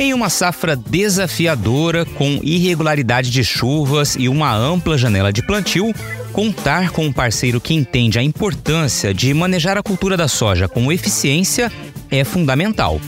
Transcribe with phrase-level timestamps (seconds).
[0.00, 5.94] Em uma safra desafiadora, com irregularidade de chuvas e uma ampla janela de plantio,
[6.32, 10.90] contar com um parceiro que entende a importância de manejar a cultura da soja com
[10.90, 11.70] eficiência
[12.10, 12.98] é fundamental.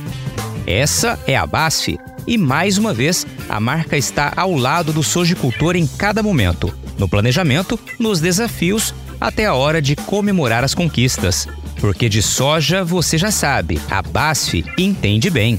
[0.67, 5.77] Essa é a BASF e, mais uma vez, a marca está ao lado do sojicultor
[5.77, 11.49] em cada momento, no planejamento, nos desafios, até a hora de comemorar as conquistas.
[11.81, 15.59] Porque de soja você já sabe, a BASF entende bem.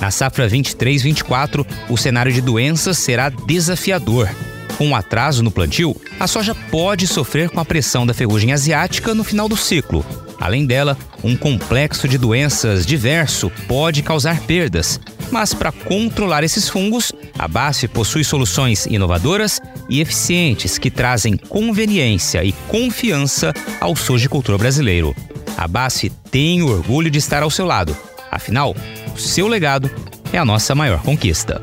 [0.00, 4.28] Na safra 23-24, o cenário de doenças será desafiador.
[4.76, 9.14] Com um atraso no plantio, a soja pode sofrer com a pressão da ferrugem asiática
[9.14, 10.04] no final do ciclo.
[10.40, 15.00] Além dela, um complexo de doenças diverso pode causar perdas.
[15.30, 22.44] Mas para controlar esses fungos, a BASF possui soluções inovadoras e eficientes que trazem conveniência
[22.44, 25.14] e confiança ao sojicultor brasileiro.
[25.56, 27.96] A BASF tem orgulho de estar ao seu lado.
[28.30, 28.74] Afinal,
[29.14, 29.88] o seu legado
[30.32, 31.62] é a nossa maior conquista.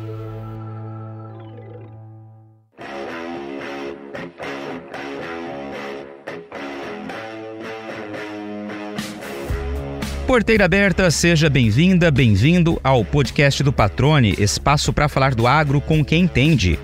[10.25, 16.05] Porteira aberta, seja bem-vinda, bem-vindo ao podcast do Patrone, espaço para falar do agro com
[16.05, 16.79] quem entende.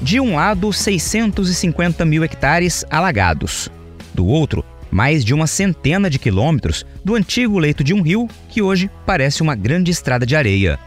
[0.00, 3.68] De um lado, 650 mil hectares alagados.
[4.14, 8.62] Do outro, mais de uma centena de quilômetros do antigo leito de um rio que
[8.62, 10.78] hoje parece uma grande estrada de areia.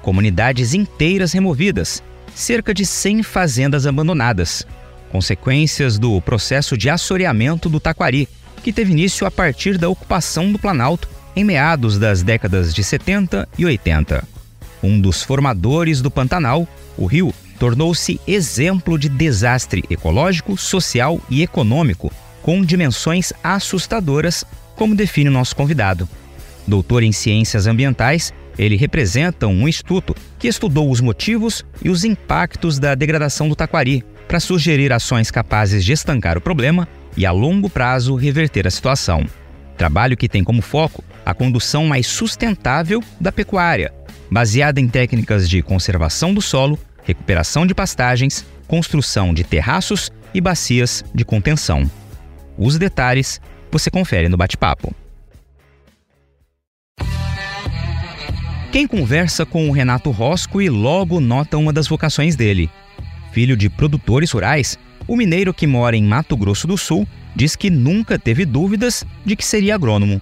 [0.00, 2.00] Comunidades inteiras removidas,
[2.32, 4.64] cerca de 100 fazendas abandonadas.
[5.10, 8.28] Consequências do processo de assoreamento do Taquari,
[8.62, 13.48] que teve início a partir da ocupação do Planalto em meados das décadas de 70
[13.58, 14.22] e 80.
[14.80, 22.12] Um dos formadores do Pantanal, o rio tornou-se exemplo de desastre ecológico, social e econômico,
[22.48, 24.42] com dimensões assustadoras,
[24.74, 26.08] como define o nosso convidado.
[26.66, 32.78] Doutor em Ciências Ambientais, ele representa um instituto que estudou os motivos e os impactos
[32.78, 37.68] da degradação do taquari para sugerir ações capazes de estancar o problema e, a longo
[37.68, 39.26] prazo, reverter a situação.
[39.76, 43.92] Trabalho que tem como foco a condução mais sustentável da pecuária,
[44.30, 51.04] baseada em técnicas de conservação do solo, recuperação de pastagens, construção de terraços e bacias
[51.14, 51.90] de contenção.
[52.58, 54.92] Os detalhes você confere no bate-papo.
[58.72, 62.68] Quem conversa com o Renato Rosco e logo nota uma das vocações dele.
[63.32, 64.76] Filho de produtores rurais,
[65.06, 69.36] o mineiro que mora em Mato Grosso do Sul diz que nunca teve dúvidas de
[69.36, 70.20] que seria agrônomo.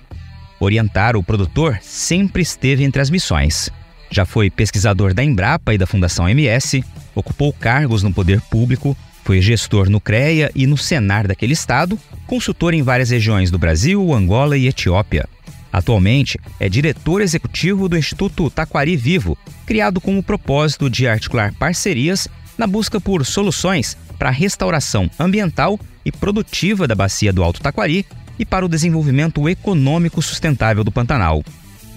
[0.61, 3.71] Orientar o produtor sempre esteve entre as missões.
[4.11, 8.97] Já foi pesquisador da Embrapa e da Fundação MS, ocupou cargos no poder público,
[9.27, 11.99] foi gestor no CREA e no Senar daquele estado,
[12.29, 15.29] consultor em várias regiões do Brasil, Angola e Etiópia.
[15.73, 22.29] Atualmente é diretor executivo do Instituto Taquari Vivo, criado com o propósito de articular parcerias
[22.57, 28.07] na busca por soluções para a restauração ambiental e produtiva da bacia do Alto Taquari
[28.39, 31.43] e para o desenvolvimento econômico sustentável do Pantanal.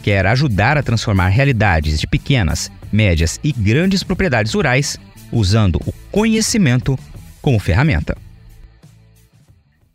[0.01, 4.97] Quer ajudar a transformar realidades de pequenas, médias e grandes propriedades rurais
[5.31, 6.97] usando o conhecimento
[7.41, 8.17] como ferramenta.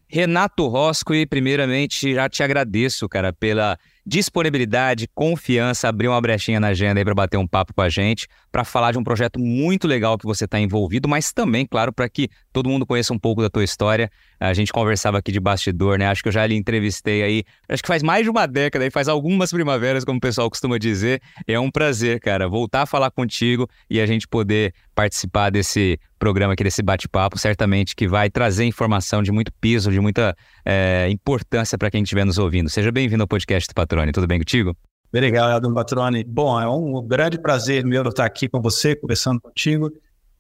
[0.09, 6.69] Renato Rosco, e primeiramente já te agradeço, cara, pela disponibilidade, confiança, abrir uma brechinha na
[6.69, 9.89] agenda aí para bater um papo com a gente, para falar de um projeto muito
[9.89, 13.41] legal que você está envolvido, mas também, claro, para que todo mundo conheça um pouco
[13.41, 14.11] da tua história.
[14.39, 16.07] A gente conversava aqui de bastidor, né?
[16.07, 18.91] Acho que eu já lhe entrevistei aí, acho que faz mais de uma década, aí
[18.91, 21.23] faz algumas primaveras, como o pessoal costuma dizer.
[21.47, 26.55] É um prazer, cara, voltar a falar contigo e a gente poder participar desse programa
[26.55, 31.77] aqui, desse bate-papo, certamente que vai trazer informação de muito peso, de muita é, importância
[31.77, 32.71] para quem estiver nos ouvindo.
[32.71, 34.77] Seja bem-vindo ao podcast do Patrone, tudo bem contigo?
[35.09, 36.25] Obrigado, Patrone.
[36.25, 39.89] Bom, é um grande prazer meu estar aqui com você, conversando contigo.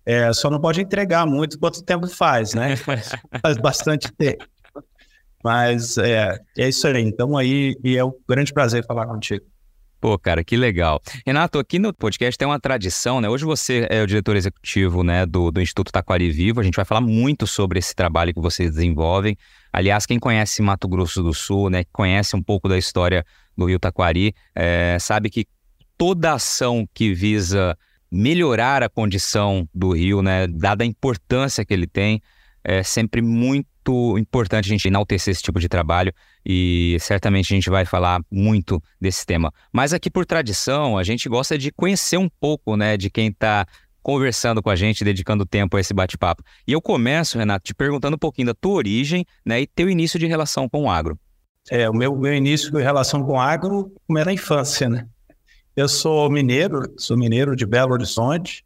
[0.05, 2.75] É, só não pode entregar muito quanto tempo faz, né?
[3.41, 4.45] faz bastante tempo.
[5.43, 7.01] Mas é, é isso aí.
[7.01, 9.45] Então aí, e é um grande prazer falar contigo.
[10.01, 11.01] Pô, cara, que legal.
[11.25, 13.29] Renato, aqui no podcast tem uma tradição, né?
[13.29, 16.61] Hoje você é o diretor executivo né, do, do Instituto Taquari Vivo.
[16.61, 19.35] A gente vai falar muito sobre esse trabalho que vocês desenvolvem.
[19.73, 23.25] Aliás, quem conhece Mato Grosso do Sul, né, conhece um pouco da história
[23.57, 25.47] do Rio Taquari, é, sabe que
[25.97, 27.77] toda ação que visa
[28.11, 32.23] melhorar a condição do rio, né, dada a importância que ele tem,
[32.63, 36.13] é sempre muito importante a gente enaltecer esse tipo de trabalho
[36.47, 39.53] e certamente a gente vai falar muito desse tema.
[39.73, 43.67] Mas aqui por tradição, a gente gosta de conhecer um pouco, né, de quem está
[44.03, 46.43] conversando com a gente, dedicando tempo a esse bate-papo.
[46.67, 50.19] E eu começo, Renato, te perguntando um pouquinho da tua origem, né, e teu início
[50.19, 51.19] de relação com o agro.
[51.71, 55.09] É, o meu, meu início em relação com agro como era a infância, né?
[55.75, 58.65] Eu sou mineiro, sou mineiro de Belo Horizonte,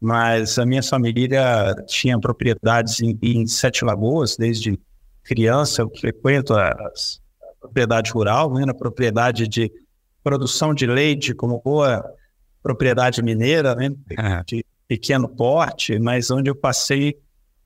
[0.00, 4.78] mas a minha família tinha propriedades em, em Sete Lagoas, desde
[5.22, 6.92] criança eu frequento a, a
[7.60, 9.70] propriedade rural, né, na propriedade de
[10.22, 12.04] produção de leite, como boa
[12.62, 13.90] propriedade mineira, né,
[14.46, 17.18] de pequeno porte, mas onde eu passei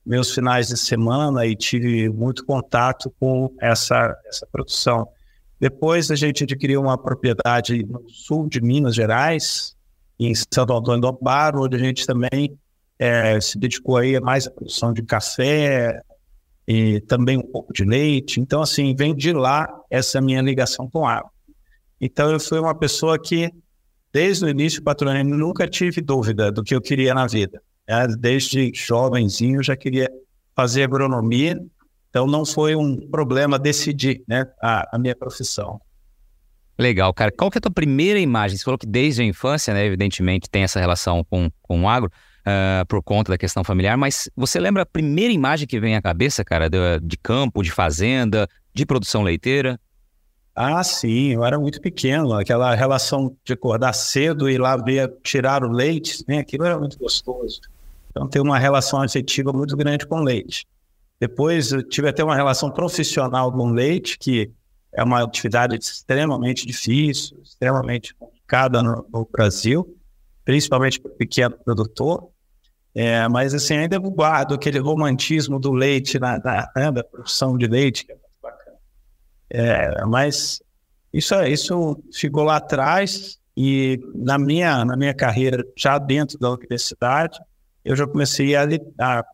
[0.04, 5.08] meus finais de semana e tive muito contato com essa, essa produção.
[5.58, 9.76] Depois a gente adquiriu uma propriedade no sul de Minas Gerais,
[10.18, 12.58] em Santo Antônio do Amparo, onde a gente também
[12.98, 16.02] é, se dedicou aí mais à produção de café
[16.66, 18.40] e também um pouco de leite.
[18.40, 21.30] Então, assim, vem de lá essa minha ligação com água.
[22.00, 23.50] Então, eu fui uma pessoa que,
[24.12, 27.62] desde o início, patrônio, nunca tive dúvida do que eu queria na vida.
[27.90, 28.06] Né?
[28.18, 30.10] Desde jovenzinho, já queria
[30.54, 31.60] fazer agronomia
[32.10, 35.80] então não foi um problema decidir né, a, a minha profissão.
[36.76, 37.30] Legal, cara.
[37.30, 38.58] Qual que é a tua primeira imagem?
[38.58, 42.10] Você falou que desde a infância, né, evidentemente, tem essa relação com, com o agro,
[42.40, 46.02] uh, por conta da questão familiar, mas você lembra a primeira imagem que vem à
[46.02, 49.78] cabeça, cara, de, de campo, de fazenda, de produção leiteira?
[50.56, 55.12] Ah, sim, eu era muito pequeno, aquela relação de acordar cedo e ir lá ver,
[55.22, 57.60] tirar o leite, né, aquilo era muito gostoso.
[58.20, 60.66] Então tem uma relação afetiva muito grande com leite.
[61.18, 64.50] Depois eu tive até uma relação profissional com leite, que
[64.92, 69.96] é uma atividade extremamente difícil, extremamente complicada no, no Brasil,
[70.44, 72.28] principalmente para o pequeno produtor.
[72.94, 77.66] É, mas assim, ainda guardo aquele romantismo do leite, na, na né, da produção de
[77.66, 78.76] leite, que é muito bacana.
[79.48, 80.60] É, mas
[81.10, 87.40] isso, isso ficou lá atrás e na minha, na minha carreira, já dentro da universidade,
[87.84, 88.64] eu já comecei a,
[89.00, 89.24] a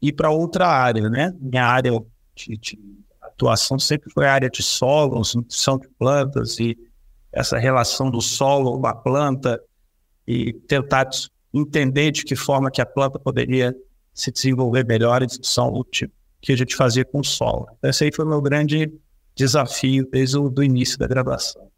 [0.00, 1.34] ir para outra área, né?
[1.40, 1.92] Minha área
[2.34, 2.78] de, de,
[3.20, 6.78] atuação sempre foi a área de solos, nutrição de plantas e
[7.32, 9.60] essa relação do solo com a planta
[10.26, 11.08] e tentar
[11.52, 13.74] entender de que forma que a planta poderia
[14.12, 16.14] se desenvolver melhor em função tipo
[16.44, 17.66] que a gente fazia com o solo.
[17.82, 18.92] Esse aí foi o meu grande
[19.34, 21.70] desafio desde o do início da graduação.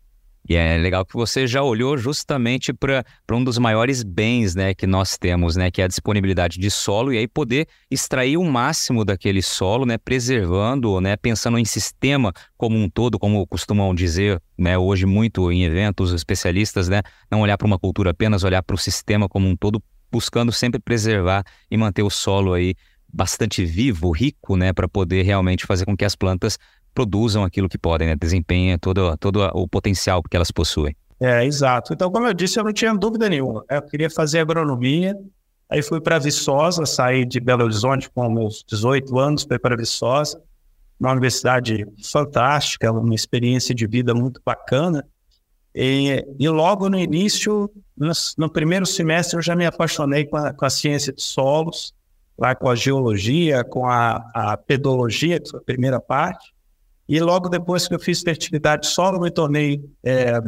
[0.48, 4.86] E é legal que você já olhou justamente para um dos maiores bens né, que
[4.86, 9.04] nós temos, né, que é a disponibilidade de solo, e aí poder extrair o máximo
[9.04, 14.78] daquele solo, né, preservando, né, pensando em sistema como um todo, como costumam dizer né,
[14.78, 18.78] hoje muito em eventos especialistas, né, não olhar para uma cultura apenas, olhar para o
[18.78, 19.82] sistema como um todo,
[20.12, 22.76] buscando sempre preservar e manter o solo aí
[23.12, 26.58] bastante vivo, rico, né, para poder realmente fazer com que as plantas
[26.96, 28.16] produzam aquilo que podem, né?
[28.80, 30.96] todo, todo o potencial que elas possuem.
[31.20, 31.92] É, exato.
[31.92, 33.62] Então, como eu disse, eu não tinha dúvida nenhuma.
[33.68, 35.14] Eu queria fazer agronomia,
[35.68, 40.40] aí fui para Viçosa, saí de Belo Horizonte com meus 18 anos, fui para Viçosa,
[40.98, 45.06] uma universidade fantástica, uma experiência de vida muito bacana.
[45.74, 50.54] E, e logo no início, no, no, primeiro semestre, eu já me apaixonei com a,
[50.54, 51.94] com a ciência de solos,
[52.38, 56.55] lá com a geologia, com a, a pedologia, que foi a primeira parte.
[57.08, 60.40] E logo depois que eu fiz fertilidade solo, me tornei, é,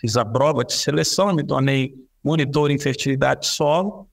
[0.00, 4.08] fiz a prova de seleção, me tornei monitor em fertilidade solo.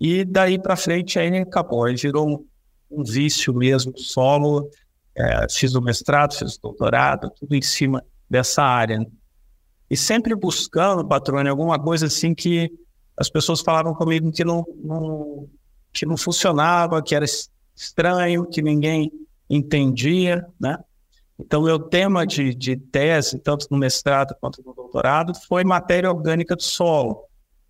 [0.00, 2.46] E daí para frente aí acabou, aí virou um,
[2.90, 4.70] um vício mesmo, solo.
[5.16, 9.04] É, fiz o mestrado, fiz o doutorado, tudo em cima dessa área.
[9.90, 12.70] E sempre buscando, patrônio, alguma coisa assim que
[13.16, 15.48] as pessoas falavam comigo que não, não,
[15.92, 17.24] que não funcionava, que era
[17.74, 19.10] estranho, que ninguém
[19.50, 20.78] entendia, né?
[21.38, 26.56] Então, meu tema de, de tese, tanto no mestrado quanto no doutorado, foi matéria orgânica
[26.56, 27.24] do solo.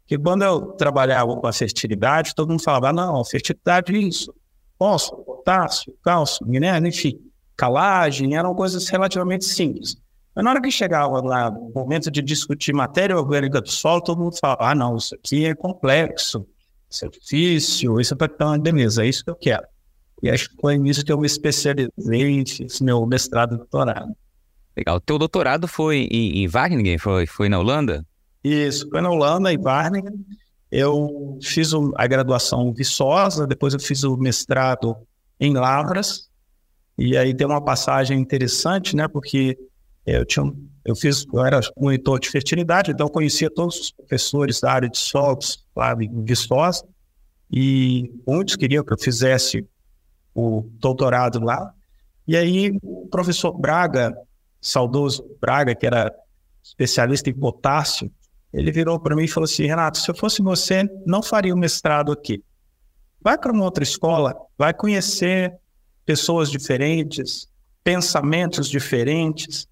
[0.07, 4.35] Que quando eu trabalhava com a fertilidade, todo mundo falava, não, fertilidade é isso,
[4.79, 7.21] fósforo, potássio, cálcio, minério, enfim,
[7.55, 9.97] calagem, eram coisas relativamente simples.
[10.35, 14.23] Mas na hora que chegava lá no momento de discutir matéria orgânica do solo, todo
[14.23, 16.47] mundo falava, ah, não, isso aqui é complexo,
[16.89, 19.67] isso é difícil, isso é para beleza, é isso que eu quero.
[20.23, 24.15] E acho que foi nisso que eu me especializei fiz meu mestrado e doutorado.
[24.77, 24.97] Legal.
[24.97, 26.99] O teu doutorado foi em, em Wageningen?
[26.99, 28.05] Foi, foi na Holanda?
[28.43, 30.25] Isso, foi na Holanda, em Wageningen.
[30.71, 34.97] Eu fiz a graduação em Viçosa, depois eu fiz o mestrado
[35.41, 36.29] em Lavras.
[36.97, 39.09] E aí tem uma passagem interessante, né?
[39.09, 39.57] Porque
[40.05, 40.53] eu tinha
[40.89, 44.97] eu fiz, eu era monitor de fertilidade, então conhecia todos os professores da área de
[44.97, 46.83] solos lá em Viçosa,
[47.51, 49.67] e muitos queriam que eu fizesse
[50.39, 51.75] o doutorado lá.
[52.27, 54.17] E aí o professor Braga,
[54.61, 56.15] saudoso Braga, que era
[56.63, 58.11] especialista em potássio,
[58.53, 61.59] ele virou para mim e falou assim: Renato, se eu fosse você, não faria o
[61.59, 62.43] mestrado aqui.
[63.21, 65.53] Vai para uma outra escola, vai conhecer
[66.07, 67.49] pessoas diferentes,
[67.83, 69.67] pensamentos diferentes,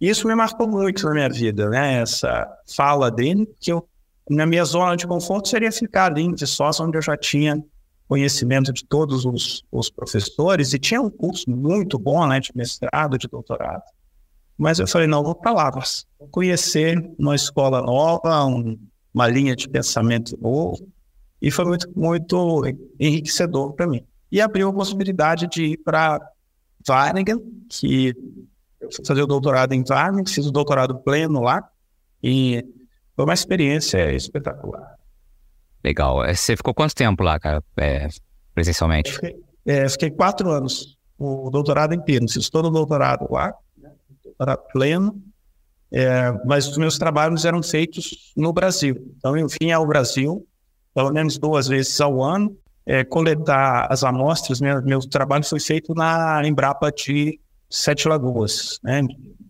[0.00, 2.00] Isso me marcou muito na minha vida, né?
[2.00, 3.86] Essa fala dele, que eu,
[4.28, 7.62] na minha zona de conforto seria ficar ali de sócio, onde eu já tinha
[8.10, 12.40] conhecimento de todos os, os professores e tinha um curso muito bom, né?
[12.40, 13.84] De mestrado, de doutorado.
[14.58, 18.76] Mas eu falei, não, vou para Lavras, vou conhecer uma escola nova, um,
[19.14, 20.84] uma linha de pensamento novo,
[21.40, 22.62] e foi muito, muito
[22.98, 24.04] enriquecedor para mim.
[24.30, 26.20] E abriu a possibilidade de ir para
[26.84, 27.38] Wageningen,
[27.68, 28.12] que
[28.80, 31.62] eu fazer o doutorado em Wageningen, fiz o doutorado pleno lá,
[32.20, 32.66] e
[33.14, 34.96] foi uma experiência espetacular.
[35.82, 36.24] Legal.
[36.24, 38.08] É, você ficou quanto tempo lá, cara, é,
[38.54, 39.10] presencialmente?
[39.10, 43.90] Eu fiquei, é, fiquei quatro anos, o doutorado inteiro, fiz todo o doutorado lá, né,
[44.22, 45.22] doutorado pleno,
[45.92, 48.96] é, mas os meus trabalhos eram feitos no Brasil.
[49.16, 50.46] Então eu vinha ao Brasil
[50.94, 54.60] pelo menos duas vezes ao ano, é, coletar as amostras.
[54.60, 59.02] Meu, meu trabalho foi feito na Embrapa de Sete Lagoas, né?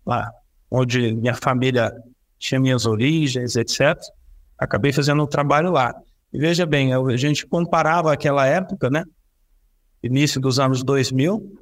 [0.04, 0.30] lá
[0.70, 1.92] onde minha família
[2.38, 3.98] tinha minhas origens, etc.
[4.56, 5.94] Acabei fazendo um trabalho lá.
[6.32, 9.04] E veja bem, a gente comparava aquela época, né?
[10.02, 11.56] Início dos anos 2000,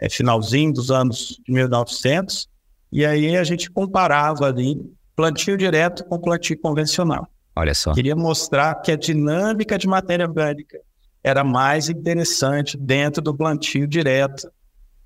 [0.00, 2.48] é, finalzinho dos anos de 1900,
[2.92, 4.78] e aí a gente comparava ali
[5.16, 7.26] plantio direto com plantio convencional.
[7.56, 7.92] Olha só.
[7.92, 10.78] Queria mostrar que a dinâmica de matéria orgânica
[11.22, 14.50] era mais interessante dentro do plantio direto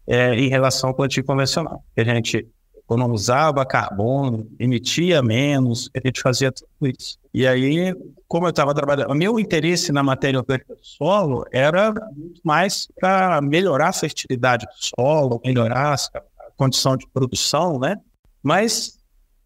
[0.06, 1.84] é, em relação ao plantio convencional.
[1.96, 2.46] A gente
[2.84, 7.18] economizava carbono, emitia menos, a gente fazia tudo isso.
[7.32, 7.94] E aí,
[8.28, 13.40] como eu estava trabalhando, meu interesse na matéria orgânica do solo era muito mais para
[13.40, 17.96] melhorar a fertilidade do solo, melhorar a condição de produção, né?
[18.42, 18.98] Mas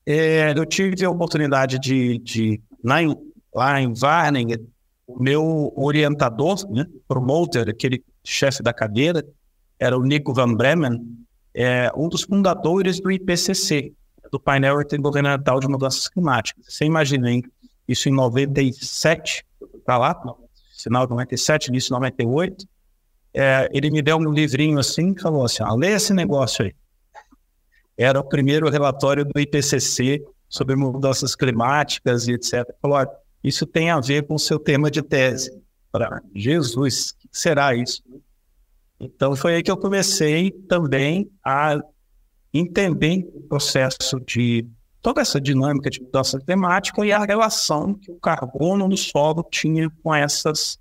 [0.04, 3.16] é, eu tive a oportunidade de, de lá em,
[3.54, 4.56] lá em Varning,
[5.06, 9.24] o meu orientador, né, promoter, aquele chefe da cadeira,
[9.78, 11.00] era o Nico Van Bremen,
[11.60, 13.92] é, um dos fundadores do IPCC,
[14.30, 16.64] do painel intergovernamental de mudanças climáticas.
[16.68, 17.42] Você imagina, hein?
[17.88, 19.44] isso em 97,
[19.84, 20.22] para lá,
[20.80, 22.64] final de 97, início de 98,
[23.34, 26.74] é, ele me deu um livrinho assim falou assim, ah, lê esse negócio aí.
[27.96, 32.64] Era o primeiro relatório do IPCC sobre mudanças climáticas e etc.
[32.80, 33.04] Falou,
[33.42, 35.50] isso tem a ver com o seu tema de tese.
[35.90, 38.00] Para Jesus, o que será isso?
[39.00, 41.78] Então foi aí que eu comecei também a
[42.52, 44.66] entender o processo de
[45.00, 49.90] toda essa dinâmica de mudança climática e a relação que o carbono no solo tinha
[50.02, 50.78] com essas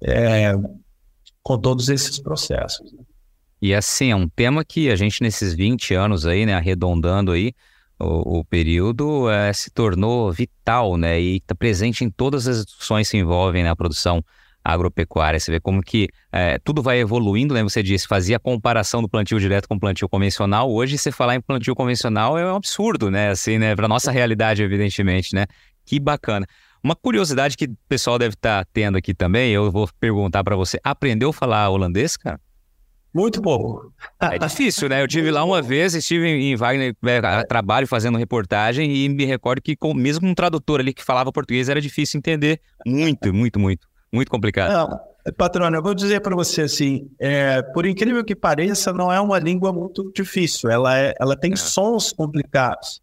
[0.00, 0.52] é,
[1.42, 2.92] com todos esses processos.
[2.92, 3.02] Né?
[3.60, 7.54] E assim, é um tema que a gente nesses 20 anos aí, né, arredondando aí,
[7.98, 11.20] o, o período é, se tornou vital, né?
[11.20, 14.24] E está presente em todas as discussões que envolvem né, a produção
[14.64, 15.38] agropecuária.
[15.38, 17.62] Você vê como que é, tudo vai evoluindo, né?
[17.62, 20.70] Você disse, fazia comparação do plantio direto com o plantio convencional.
[20.70, 23.30] Hoje, você falar em plantio convencional é um absurdo, né?
[23.30, 23.74] Assim, né?
[23.74, 25.46] Para nossa realidade, evidentemente, né?
[25.84, 26.46] Que bacana.
[26.82, 30.56] Uma curiosidade que o pessoal deve estar tá tendo aqui também, eu vou perguntar para
[30.56, 32.40] você: aprendeu a falar holandês, cara?
[33.14, 33.92] Muito pouco.
[34.18, 35.02] É difícil, né?
[35.02, 39.60] Eu tive lá uma vez, estive em Wagner é, trabalho fazendo reportagem e me recordo
[39.60, 42.58] que com, mesmo um tradutor ali que falava português era difícil entender.
[42.86, 43.86] Muito, muito, muito.
[44.12, 44.72] Muito complicado.
[44.72, 49.20] Não, patrona, eu vou dizer para você assim, é, por incrível que pareça, não é
[49.20, 50.70] uma língua muito difícil.
[50.70, 51.56] Ela, é, ela tem é.
[51.56, 53.00] sons complicados.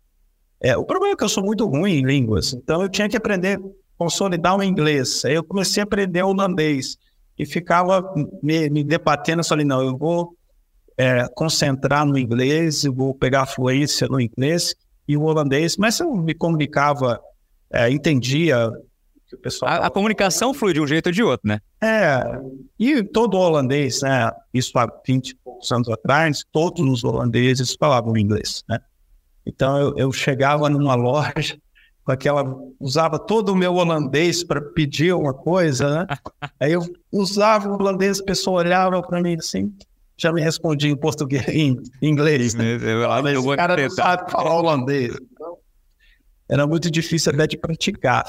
[0.61, 3.15] É, o problema é que eu sou muito ruim em línguas, então eu tinha que
[3.15, 3.57] aprender,
[3.97, 5.23] consolidar o inglês.
[5.23, 6.97] Aí eu comecei a aprender holandês
[7.37, 8.03] e ficava
[8.43, 10.35] me, me debatendo, falei, não, eu vou
[10.97, 14.75] é, concentrar no inglês, eu vou pegar fluência no inglês
[15.07, 17.21] e o holandês, mas eu me comunicava,
[17.71, 18.69] é, entendia
[19.29, 19.71] que o pessoal...
[19.71, 21.59] A, a comunicação flui de um jeito ou de outro, né?
[21.81, 22.23] É,
[22.77, 28.17] e todo holandês, né, isso há 20 e poucos anos atrás, todos os holandeses falavam
[28.17, 28.79] inglês, né?
[29.45, 31.57] Então eu, eu chegava numa loja
[32.03, 32.43] com aquela.
[32.79, 36.07] Usava todo o meu holandês para pedir uma coisa, né?
[36.59, 36.81] Aí eu
[37.11, 39.73] usava o holandês, a pessoa olhava para mim assim,
[40.17, 42.53] já me respondia em português, em inglês.
[42.55, 42.75] Né?
[42.75, 45.15] Eu, eu, o cara não sabe falar holandês.
[45.31, 45.57] Então,
[46.49, 48.25] era muito difícil até de praticar?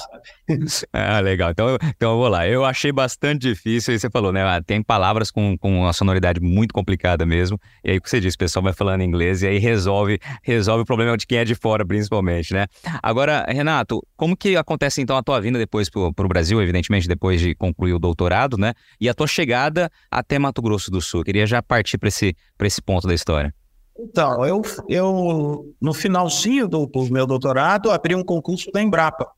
[0.93, 1.51] Ah, legal.
[1.51, 2.47] Então, então eu vou lá.
[2.47, 4.43] Eu achei bastante difícil, aí você falou, né?
[4.43, 7.59] Ah, tem palavras com, com uma sonoridade muito complicada mesmo.
[7.85, 10.83] E aí o que você disse, o pessoal vai falando inglês e aí resolve, resolve
[10.83, 12.67] o problema de quem é de fora, principalmente, né?
[13.03, 17.41] Agora, Renato, como que acontece então a tua vinda depois para o Brasil, evidentemente, depois
[17.41, 18.75] de concluir o doutorado, né?
[19.01, 21.21] E a tua chegada até Mato Grosso do Sul?
[21.21, 23.55] Eu queria já partir para esse, esse ponto da história.
[23.99, 29.31] Então, eu, eu no finalzinho do, do meu doutorado, abri um concurso da Embrapa.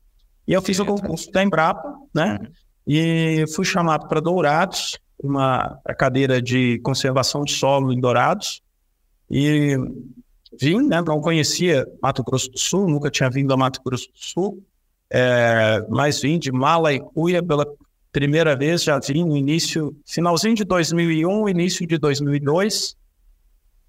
[0.47, 2.39] E eu fiz o concurso da Embrapa, né?
[2.41, 2.47] Uhum.
[2.85, 8.61] E fui chamado para Dourados, uma a cadeira de conservação de solo em Dourados.
[9.29, 9.77] E
[10.59, 11.01] vim, né?
[11.01, 14.63] Não conhecia Mato Grosso do Sul, nunca tinha vindo a Mato Grosso do Sul,
[15.09, 17.65] é, mas vim de Mala e Cuia pela
[18.11, 22.95] primeira vez, já vim no início, finalzinho de 2001, início de 2002,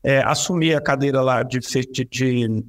[0.04, 2.64] é, assumi a cadeira lá de, de, de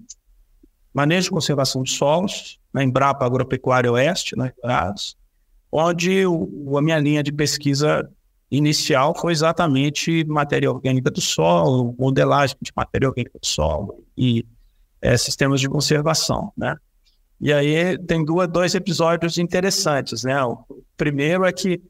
[0.94, 5.18] manejo e conservação de solos, na Embrapa Agropecuária Oeste, na Dourados,
[5.70, 8.10] onde o, a minha linha de pesquisa
[8.50, 14.46] inicial foi exatamente matéria orgânica do solo, modelagem de matéria orgânica do solo e
[15.02, 16.78] é, sistemas de conservação, né?
[17.42, 20.42] E aí tem duas, dois episódios interessantes, né?
[20.42, 20.66] O
[20.96, 21.82] primeiro é que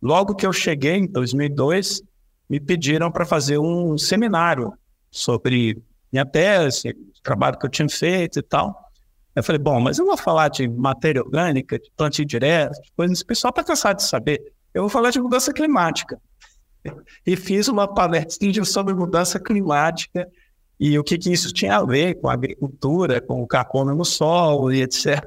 [0.00, 2.02] logo que eu cheguei em 2002,
[2.48, 4.72] me pediram para fazer um seminário
[5.12, 8.90] sobre minha tese, o trabalho que eu tinha feito e tal.
[9.36, 13.20] Eu falei, bom, mas eu vou falar de matéria orgânica, de plantio direto, de coisas,
[13.20, 14.42] o pessoal está cansado de saber.
[14.74, 16.18] Eu vou falar de mudança climática.
[17.24, 20.28] E fiz uma palestra sobre mudança climática
[20.80, 24.04] e o que, que isso tinha a ver com a agricultura, com o carbono no
[24.04, 25.24] solo e etc.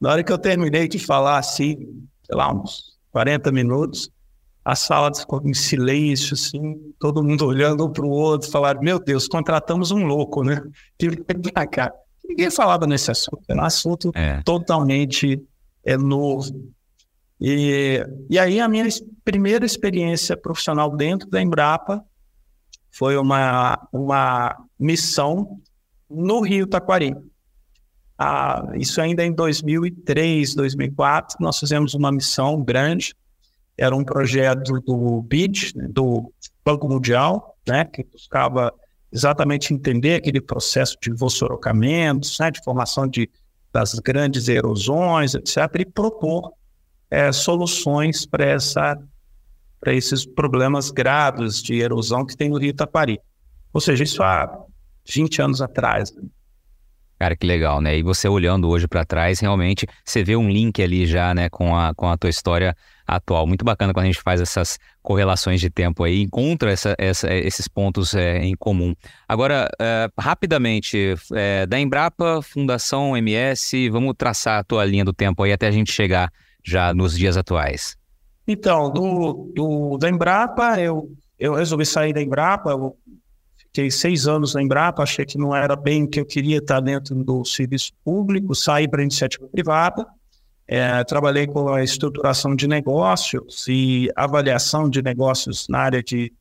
[0.00, 1.74] Na hora que eu terminei de falar assim,
[2.22, 4.08] sei lá, uns 40 minutos,
[4.66, 8.98] a sala ficou em silêncio, assim, todo mundo olhando um para o outro, falaram, meu
[8.98, 10.60] Deus, contratamos um louco, né?
[10.98, 11.92] Tive que pra cá.
[12.28, 14.42] Ninguém falava nesse assunto, era um assunto é.
[14.42, 15.40] totalmente
[15.84, 16.68] é, novo.
[17.40, 18.88] E, e aí a minha
[19.24, 22.04] primeira experiência profissional dentro da Embrapa
[22.90, 25.60] foi uma, uma missão
[26.10, 27.14] no Rio Taquari.
[28.18, 33.14] Ah, isso ainda em 2003, 2004, nós fizemos uma missão grande,
[33.76, 36.32] era um projeto do BID, do
[36.64, 38.72] Banco Mundial, né, que buscava
[39.12, 43.30] exatamente entender aquele processo de vossorocamentos, né, de formação de,
[43.72, 46.52] das grandes erosões, etc., e propor
[47.10, 48.56] é, soluções para
[49.86, 53.20] esses problemas graves de erosão que tem no Rio Taquari.
[53.72, 54.64] Ou seja, isso há
[55.08, 56.12] 20 anos atrás.
[56.12, 56.22] Né?
[57.18, 57.96] Cara, que legal, né?
[57.96, 61.74] E você olhando hoje para trás, realmente você vê um link ali já, né, com
[61.76, 63.46] a, com a tua história atual.
[63.46, 67.68] Muito bacana quando a gente faz essas correlações de tempo aí, encontra essa, essa, esses
[67.68, 68.94] pontos é, em comum.
[69.28, 75.42] Agora, é, rapidamente, é, da Embrapa, Fundação MS, vamos traçar a tua linha do tempo
[75.42, 76.32] aí até a gente chegar
[76.64, 77.96] já nos dias atuais.
[78.48, 82.96] Então, do, do, da Embrapa, eu, eu resolvi sair da Embrapa, eu
[83.58, 86.80] fiquei seis anos na Embrapa, achei que não era bem o que eu queria estar
[86.80, 90.06] dentro do serviço público, saí para a iniciativa privada,
[90.68, 96.32] é, trabalhei com a estruturação de negócios e avaliação de negócios na área de,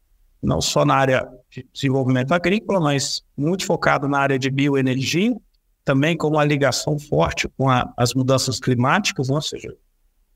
[0.41, 5.35] não só na área de desenvolvimento agrícola, mas muito focado na área de bioenergia,
[5.83, 9.75] também com uma ligação forte com a, as mudanças climáticas, ou seja,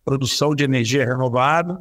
[0.05, 1.79] produção de energia renovável.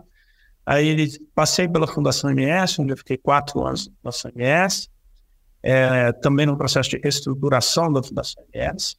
[0.65, 4.89] Aí passei pela Fundação MS, onde eu fiquei quatro anos na Fundação MS,
[5.63, 8.97] é, também no processo de reestruturação da Fundação MS.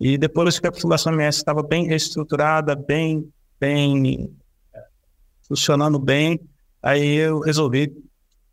[0.00, 4.30] E depois que a Fundação MS estava bem reestruturada, bem, bem
[5.42, 6.38] funcionando bem,
[6.82, 7.92] aí eu resolvi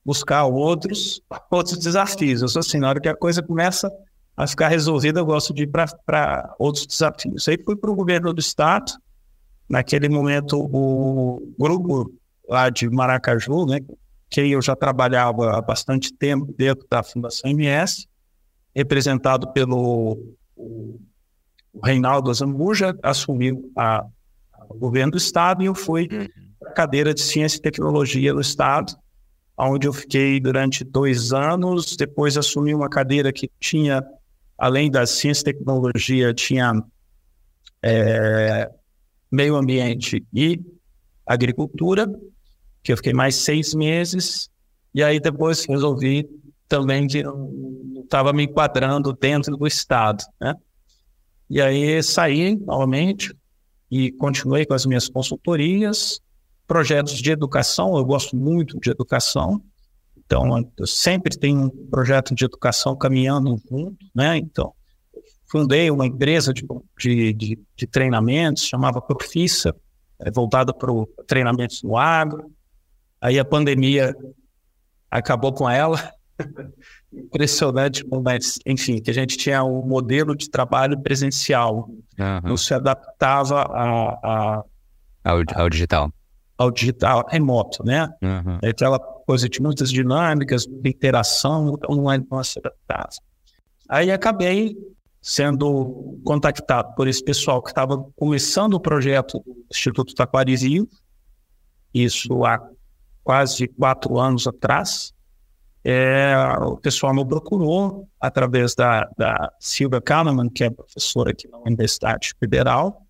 [0.04, 2.42] buscar outros, outros desafios.
[2.42, 3.92] Eu sou assim, na hora que a coisa começa
[4.36, 7.48] a ficar resolvida, eu gosto de ir para outros desafios.
[7.48, 8.92] Aí fui para o governo do Estado.
[9.68, 12.14] Naquele momento, o grupo
[12.48, 13.80] lá de Maracaju, né,
[14.30, 18.08] que eu já trabalhava há bastante tempo dentro da Fundação MS,
[18.76, 20.18] representado pelo
[21.76, 24.06] o Reinaldo Azambuja assumiu a,
[24.70, 26.28] o governo do Estado e eu fui uhum.
[26.60, 28.94] para a cadeira de Ciência e Tecnologia do Estado,
[29.58, 31.96] onde eu fiquei durante dois anos.
[31.96, 34.04] Depois assumi uma cadeira que tinha,
[34.58, 36.82] além da Ciência e Tecnologia, tinha
[37.84, 38.72] é,
[39.30, 40.60] Meio Ambiente e
[41.26, 42.08] Agricultura,
[42.82, 44.50] que eu fiquei mais seis meses.
[44.94, 46.26] E aí depois resolvi
[46.70, 47.52] também que não
[48.02, 50.56] estava me enquadrando dentro do Estado, né?
[51.50, 53.36] E aí saí novamente
[53.90, 56.20] e continuei com as minhas consultorias,
[56.68, 59.62] projetos de educação, eu gosto muito de educação,
[60.18, 64.38] então eu sempre tenho um projeto de educação caminhando junto, né?
[64.38, 64.74] Então,
[65.48, 66.66] fundei uma empresa de,
[66.98, 69.76] de, de, de treinamentos, chamava Profissa,
[70.20, 70.92] é, voltada para
[71.28, 72.52] treinamentos no agro.
[73.22, 74.16] Aí a pandemia
[75.10, 76.12] acabou com ela,
[77.18, 82.42] impressionante, mas enfim, que a gente tinha um modelo de trabalho presencial, uhum.
[82.44, 84.64] não se adaptava a, a,
[85.24, 86.12] ao, ao, digital.
[86.58, 88.10] Ao digital remoto, né?
[88.22, 88.60] Uhum.
[88.70, 93.10] Aquela coisa de muitas dinâmicas, de interação, então não, é, não se adaptava.
[93.90, 94.76] Aí acabei
[95.22, 100.88] sendo contactado por esse pessoal que estava começando o projeto do Instituto Taquarizinho,
[101.92, 102.62] isso há
[103.24, 105.15] quase quatro anos atrás,
[105.88, 111.60] é, o pessoal me procurou através da, da Silvia Kahneman, que é professora aqui na
[111.60, 113.06] Universidade Federal.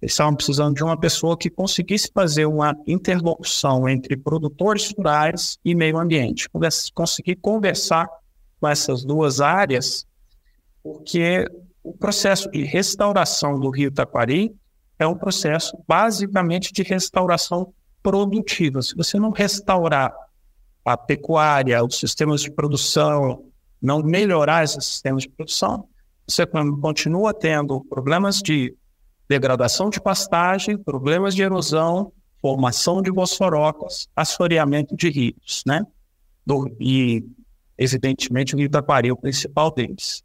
[0.00, 5.74] Eles estavam precisando de uma pessoa que conseguisse fazer uma interlocução entre produtores rurais e
[5.74, 6.48] meio ambiente,
[6.94, 8.08] conseguir conversar
[8.60, 10.06] com essas duas áreas,
[10.80, 11.44] porque
[11.82, 14.54] o processo de restauração do Rio Taquari
[14.96, 18.80] é um processo basicamente de restauração produtiva.
[18.80, 20.14] Se você não restaurar
[20.84, 23.44] a pecuária, os sistemas de produção,
[23.80, 25.88] não melhorar esses sistemas de produção,
[26.26, 28.74] você continua tendo problemas de
[29.28, 35.84] degradação de pastagem, problemas de erosão, formação de bosforocas, assoreamento de rios, né?
[36.44, 37.24] Do, e,
[37.78, 40.22] evidentemente, o Rio Taquari é o principal deles.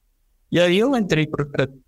[0.51, 1.27] E aí eu entrei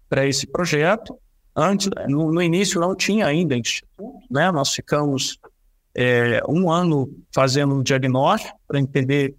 [0.07, 1.17] para esse projeto.
[1.55, 4.51] Antes, no, no, início não tinha ainda instituto, né?
[4.51, 5.39] Nós ficamos
[6.01, 9.35] é, um ano fazendo um diagnóstico para entender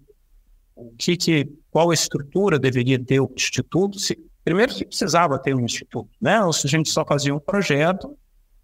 [0.75, 3.97] o que, que, qual estrutura deveria ter o instituto.
[3.97, 6.39] Se, primeiro, se precisava ter um instituto, né?
[6.43, 8.15] Ou se a gente só fazia um projeto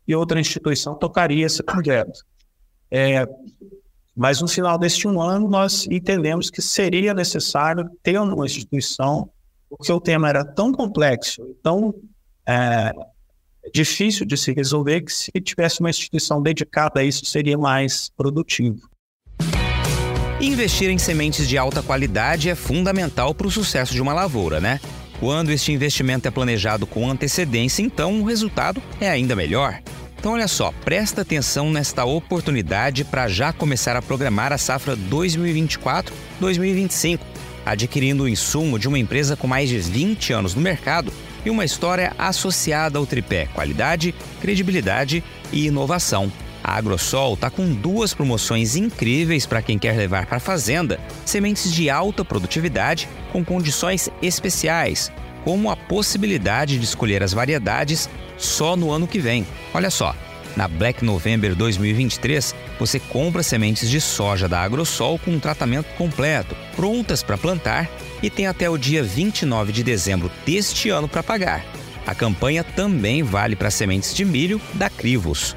[0.08, 2.24] e outra instituição tocaria esse projeto.
[2.92, 3.28] É,
[4.16, 9.28] mas no final deste um ano, nós entendemos que seria necessário ter uma instituição,
[9.68, 11.96] porque o tema era tão complexo, tão
[12.48, 12.92] é,
[13.73, 18.88] difícil de se resolver que se tivesse uma instituição dedicada a isso seria mais produtivo.
[20.39, 24.80] Investir em sementes de alta qualidade é fundamental para o sucesso de uma lavoura, né?
[25.19, 29.82] Quando este investimento é planejado com antecedência, então o resultado é ainda melhor.
[30.19, 37.19] Então, olha só, presta atenção nesta oportunidade para já começar a programar a safra 2024-2025,
[37.65, 41.12] adquirindo o insumo de uma empresa com mais de 20 anos no mercado
[41.48, 46.30] e uma história associada ao tripé qualidade, credibilidade e inovação.
[46.62, 51.72] A Agrosol está com duas promoções incríveis para quem quer levar para a fazenda sementes
[51.72, 55.10] de alta produtividade com condições especiais,
[55.46, 59.48] como a possibilidade de escolher as variedades só no ano que vem.
[59.74, 60.14] Olha só,
[60.58, 66.56] na Black November 2023, você compra sementes de soja da Agrosol com um tratamento completo,
[66.76, 67.88] prontas para plantar
[68.24, 71.63] e tem até o dia 29 de dezembro deste ano para pagar.
[72.08, 75.56] A campanha também vale para sementes de milho da Crivos.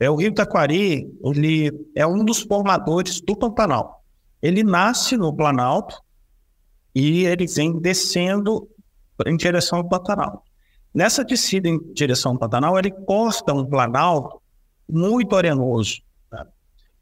[0.00, 4.02] É o Rio Taquari, ele é um dos formadores do Pantanal.
[4.40, 6.00] Ele nasce no Planalto
[6.94, 8.66] e ele vem descendo
[9.26, 10.42] em direção ao Pantanal.
[10.94, 14.40] Nessa descida em direção ao Pantanal, ele corta um planalto
[14.88, 16.00] muito arenoso.
[16.32, 16.46] Né?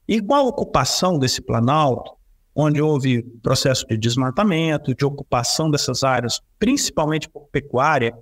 [0.09, 2.19] E com a ocupação desse planalto,
[2.53, 8.13] onde houve processo de desmatamento, de ocupação dessas áreas, principalmente por pecuária,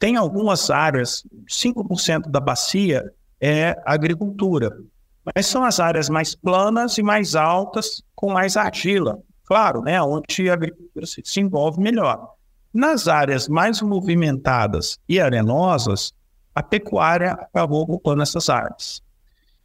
[0.00, 3.04] tem algumas áreas, 5% da bacia
[3.40, 4.76] é agricultura,
[5.24, 10.48] mas são as áreas mais planas e mais altas, com mais argila, claro, né, onde
[10.48, 12.34] a agricultura se desenvolve melhor.
[12.72, 16.12] Nas áreas mais movimentadas e arenosas,
[16.54, 19.02] a pecuária acabou ocupando essas áreas.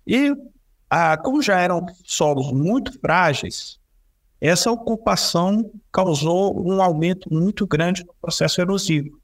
[0.07, 0.33] E,
[0.89, 3.79] ah, como já eram solos muito frágeis,
[4.39, 9.19] essa ocupação causou um aumento muito grande no processo erosivo.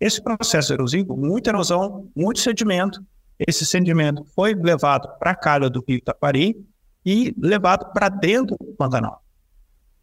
[0.00, 3.04] Esse processo erosivo, muita erosão, muito sedimento.
[3.38, 6.56] Esse sedimento foi levado para a calha do rio Itapari
[7.04, 9.22] e levado para dentro do Pantanal.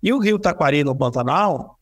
[0.02, 1.80] E o rio Taquari, no Pantanal,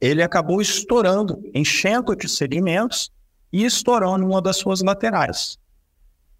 [0.00, 3.10] ele acabou estourando, enchendo de sedimentos
[3.52, 5.58] e estourando uma das suas laterais.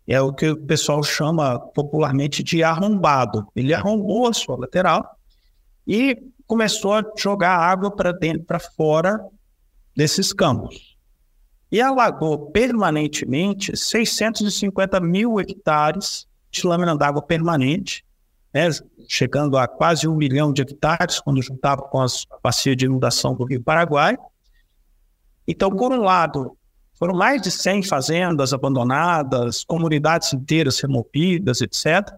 [0.06, 3.46] É o que o pessoal chama popularmente de arrombado.
[3.54, 5.16] Ele arrombou a sua lateral
[5.86, 9.24] e começou a jogar água para dentro, para fora
[9.96, 10.91] desses campos.
[11.72, 18.04] E alagou permanentemente 650 mil hectares de lâmina d'água permanente,
[18.52, 18.68] né,
[19.08, 23.44] chegando a quase um milhão de hectares, quando juntava com as bacias de inundação do
[23.44, 24.18] Rio Paraguai.
[25.48, 26.58] Então, por um lado,
[26.92, 32.14] foram mais de 100 fazendas abandonadas, comunidades inteiras removidas, etc.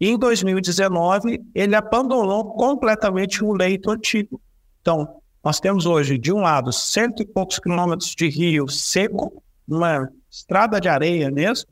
[0.00, 4.40] E em 2019, ele abandonou completamente o leito antigo.
[4.80, 10.10] Então, nós temos hoje, de um lado, cento e poucos quilômetros de rio seco, uma
[10.28, 11.68] estrada de areia mesmo,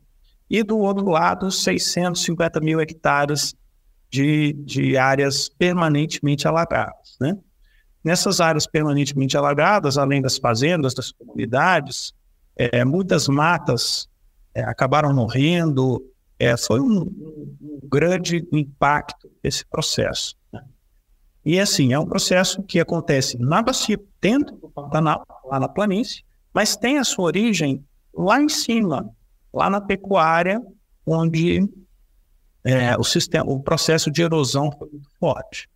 [0.49, 3.53] e do outro lado, 650 mil hectares
[4.09, 7.17] de, de áreas permanentemente alagadas.
[7.19, 7.37] Né?
[8.01, 12.13] Nessas áreas permanentemente alagadas, além das fazendas, das comunidades,
[12.55, 14.07] é, muitas matas
[14.53, 16.01] é, acabaram morrendo,
[16.39, 20.33] é, foi um, um, grande impacto esse processo.
[21.45, 26.23] E assim, é um processo que acontece na bacia, dentro do Pantanal, lá na planície,
[26.51, 29.09] mas tem a sua origem lá em cima,
[29.53, 30.59] lá na pecuária,
[31.05, 31.69] onde
[32.63, 35.69] é, o, sistema, o processo de erosão foi muito forte.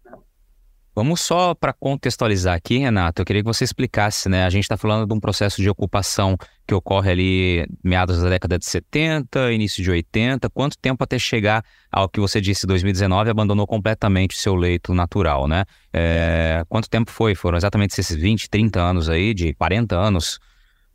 [0.96, 4.44] Vamos só para contextualizar aqui, Renato, eu queria que você explicasse, né?
[4.44, 6.36] A gente está falando de um processo de ocupação
[6.68, 10.50] que ocorre ali meados da década de 70, início de 80.
[10.50, 15.48] Quanto tempo até chegar ao que você disse, 2019, abandonou completamente o seu leito natural,
[15.48, 15.64] né?
[15.94, 17.34] É, quanto tempo foi?
[17.34, 20.40] Foram exatamente esses 20, 30 anos aí, de 40 anos?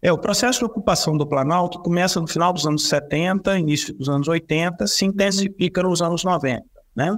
[0.03, 4.07] É, o processo de ocupação do Planalto começa no final dos anos 70, início dos
[4.07, 6.63] anos 80, se intensifica nos anos 90,
[6.95, 7.17] né?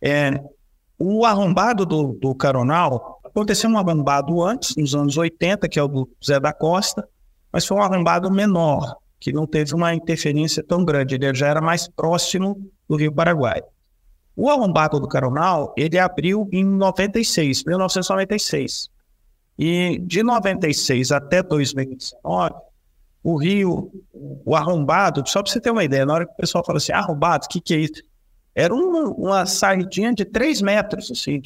[0.00, 0.40] É,
[0.98, 5.88] o arrombado do, do Caronal, aconteceu um arrombado antes, nos anos 80, que é o
[5.88, 7.06] do Zé da Costa,
[7.52, 11.60] mas foi um arrombado menor, que não teve uma interferência tão grande, ele já era
[11.60, 13.62] mais próximo do Rio Paraguai.
[14.34, 18.88] O arrombado do Caronal, ele abriu em 96, 1996.
[19.58, 22.54] E de 96 até 2019,
[23.22, 26.62] o rio, o arrombado, só para você ter uma ideia, na hora que o pessoal
[26.64, 28.02] fala assim, arrombado, o que, que é isso?
[28.56, 31.42] Era uma, uma saidinha de 3 metros, assim.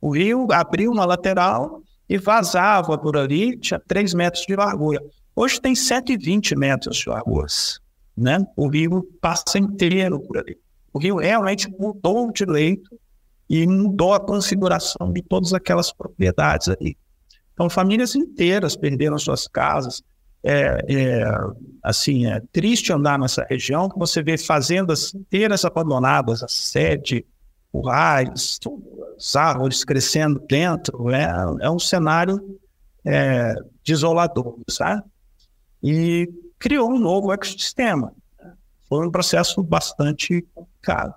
[0.00, 5.00] O rio abriu uma lateral e vazava por ali, tinha 3 metros de largura.
[5.36, 7.46] Hoje tem 120 metros de largura,
[8.16, 8.44] né?
[8.56, 10.58] O rio passa inteiro por ali.
[10.92, 12.90] O rio realmente mudou de leito
[13.48, 16.96] e mudou a configuração de todas aquelas propriedades ali.
[17.52, 20.02] Então, famílias inteiras perderam suas casas,
[20.44, 21.24] é, é,
[21.82, 27.24] assim, é triste andar nessa região, você vê fazendas inteiras abandonadas, a sede,
[27.72, 28.60] currais,
[29.16, 31.26] as árvores crescendo dentro, é,
[31.62, 32.58] é um cenário
[33.04, 35.02] é, desolador, sabe?
[35.82, 36.28] E
[36.58, 38.12] criou um novo ecossistema.
[38.88, 41.14] Foi um processo bastante complicado.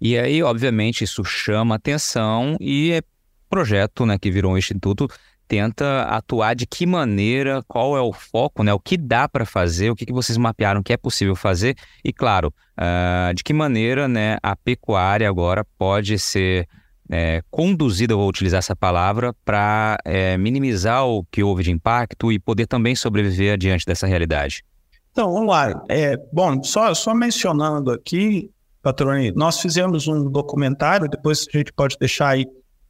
[0.00, 3.02] E aí, obviamente, isso chama atenção e é
[3.48, 5.08] projeto né, que virou um instituto
[5.46, 8.72] tenta atuar de que maneira, qual é o foco, né?
[8.72, 12.12] O que dá para fazer, o que, que vocês mapearam que é possível fazer e,
[12.12, 16.68] claro, uh, de que maneira, né, a pecuária agora pode ser
[17.10, 22.38] é, conduzida, vou utilizar essa palavra, para é, minimizar o que houve de impacto e
[22.38, 24.64] poder também sobreviver diante dessa realidade.
[25.12, 25.84] Então, vamos lá.
[25.88, 28.50] É, bom, só, só mencionando aqui,
[28.82, 32.46] Patrone, nós fizemos um documentário, depois a gente pode deixar aí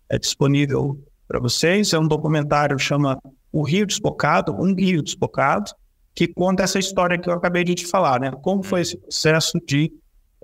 [0.08, 1.92] é, disponível para vocês.
[1.92, 3.20] É um documentário que chama
[3.52, 5.70] O Rio Despocado, Um Rio Despocado,
[6.14, 8.30] que conta essa história que eu acabei de te falar, né?
[8.42, 9.92] Como foi esse processo de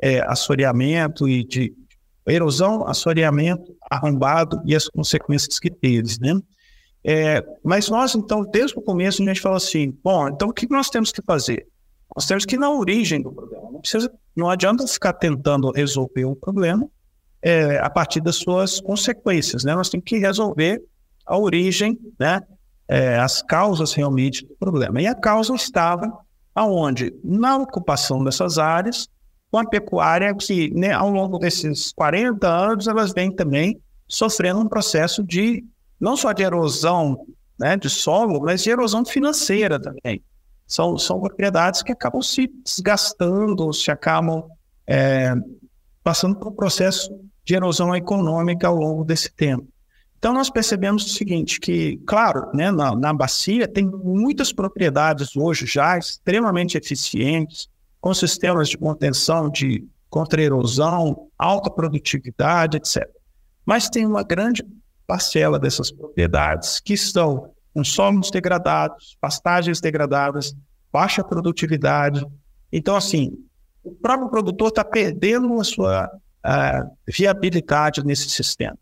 [0.02, 1.72] é, assoreamento e de
[2.26, 6.40] erosão, assoreamento, arrombado e as consequências que teve, né?
[7.02, 10.68] É, mas nós, então, desde o começo, a gente falou assim, bom, então o que
[10.70, 11.66] nós temos que fazer?
[12.14, 13.70] Nós temos que ir na origem do problema.
[13.70, 16.88] Não, precisa, não adianta ficar tentando resolver o problema
[17.42, 19.64] é, a partir das suas consequências.
[19.64, 19.74] Né?
[19.74, 20.82] Nós temos que resolver
[21.26, 22.42] a origem, né?
[22.88, 25.00] É, as causas realmente do problema.
[25.00, 26.10] E a causa estava
[26.52, 27.14] aonde?
[27.22, 29.08] Na ocupação dessas áreas,
[29.48, 34.68] com a pecuária que, né, ao longo desses 40 anos, elas vêm também sofrendo um
[34.68, 35.64] processo de,
[36.00, 37.24] não só de erosão
[37.60, 40.22] né, de solo, mas de erosão financeira também.
[40.66, 44.44] São, são propriedades que acabam se desgastando, se acabam
[44.86, 45.34] é,
[46.02, 47.10] passando por um processo
[47.44, 49.66] de erosão econômica ao longo desse tempo.
[50.18, 55.64] Então, nós percebemos o seguinte, que, claro, né, na, na bacia tem muitas propriedades hoje
[55.64, 57.68] já extremamente eficientes,
[58.00, 63.08] com sistemas de contenção de contra erosão, alta produtividade, etc.
[63.64, 64.64] Mas tem uma grande
[65.06, 70.54] parcela dessas propriedades que estão com solos degradados, pastagens degradadas,
[70.92, 72.24] baixa produtividade.
[72.72, 73.32] Então, assim,
[73.82, 76.10] o próprio produtor está perdendo a sua
[77.06, 78.76] viabilidade nesse sistema.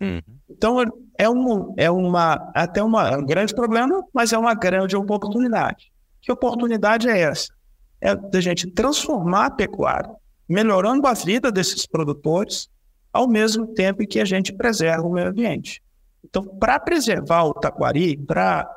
[0.00, 0.20] Uhum.
[0.50, 0.82] Então,
[1.18, 5.92] é, um, é uma, até uma, um grande problema, mas é uma grande oportunidade.
[6.20, 7.52] Que oportunidade é essa?
[8.00, 10.10] É da gente transformar a pecuária,
[10.48, 12.68] melhorando a vida desses produtores,
[13.12, 15.82] ao mesmo tempo que a gente preserva o meio ambiente.
[16.24, 18.68] Então, para preservar o taquari, para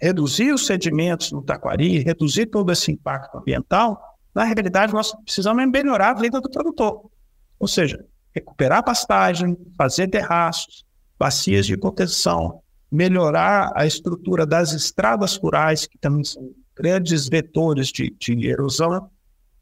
[0.00, 4.00] reduzir os sedimentos no taquari, reduzir todo esse impacto ambiental,
[4.34, 7.10] na realidade nós precisamos melhorar a vida do produtor.
[7.58, 10.84] Ou seja, recuperar pastagem, fazer terraços,
[11.18, 18.14] bacias de contenção, melhorar a estrutura das estradas rurais, que também são grandes vetores de,
[18.18, 19.10] de erosão,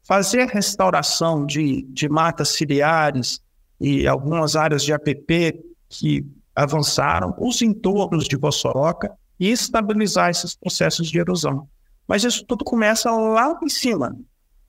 [0.03, 3.41] fazer restauração de, de matas ciliares
[3.79, 11.09] e algumas áreas de APP que avançaram, os entornos de Vossoroca e estabilizar esses processos
[11.09, 11.67] de erosão.
[12.07, 14.17] Mas isso tudo começa lá em cima,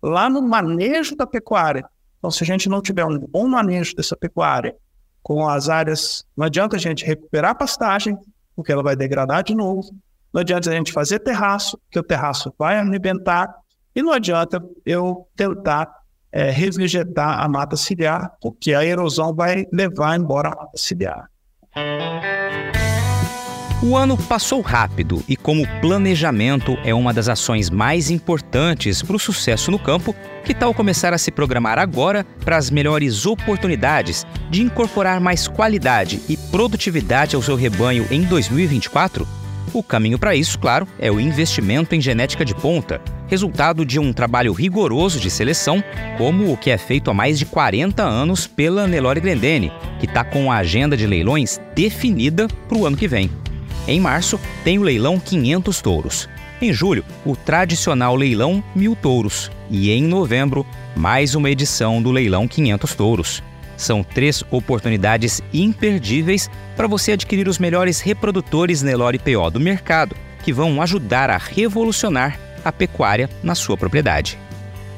[0.02, 1.88] lá no manejo da pecuária.
[2.18, 4.74] Então, se a gente não tiver um bom manejo dessa pecuária,
[5.22, 8.16] com as áreas, não adianta a gente recuperar a pastagem,
[8.56, 9.90] porque ela vai degradar de novo.
[10.32, 13.54] Não adianta a gente fazer terraço, porque o terraço vai arrebentar.
[13.94, 15.92] E não adianta eu tentar
[16.32, 21.30] é, revegetar a mata ciliar, porque a erosão vai levar embora a mata ciliar.
[23.80, 29.20] O ano passou rápido e, como planejamento é uma das ações mais importantes para o
[29.20, 34.62] sucesso no campo, que tal começar a se programar agora para as melhores oportunidades de
[34.62, 39.24] incorporar mais qualidade e produtividade ao seu rebanho em 2024?
[39.72, 44.12] O caminho para isso, claro, é o investimento em genética de ponta, resultado de um
[44.12, 45.84] trabalho rigoroso de seleção,
[46.16, 50.24] como o que é feito há mais de 40 anos pela Nelore Grendene, que está
[50.24, 53.30] com a agenda de leilões definida para o ano que vem.
[53.88, 56.28] Em março, tem o leilão 500 touros.
[56.60, 59.50] Em julho, o tradicional leilão Mil Touros.
[59.70, 63.42] E em novembro, mais uma edição do leilão 500 touros.
[63.78, 70.52] São três oportunidades imperdíveis para você adquirir os melhores reprodutores Nelore PO do mercado, que
[70.52, 74.38] vão ajudar a revolucionar a pecuária na sua propriedade.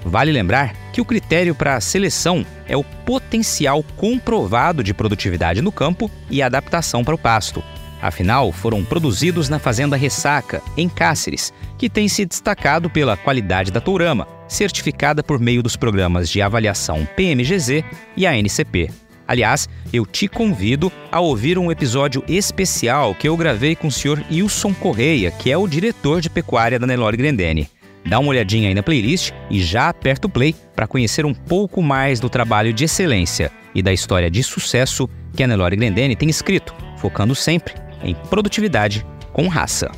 [0.05, 5.71] Vale lembrar que o critério para a seleção é o potencial comprovado de produtividade no
[5.71, 7.63] campo e adaptação para o pasto.
[8.03, 13.81] Afinal, foram produzidos na Fazenda Ressaca, em Cáceres, que tem se destacado pela qualidade da
[13.81, 17.85] tourama, certificada por meio dos programas de avaliação PMGZ
[18.17, 18.91] e ANCP.
[19.29, 24.25] Aliás, eu te convido a ouvir um episódio especial que eu gravei com o Sr.
[24.31, 27.69] Wilson Correia, que é o diretor de pecuária da Nelore Grendene.
[28.05, 31.83] Dá uma olhadinha aí na playlist e já aperta o play para conhecer um pouco
[31.83, 36.29] mais do trabalho de excelência e da história de sucesso que a Nelore Grendene tem
[36.29, 39.91] escrito, focando sempre em produtividade com raça.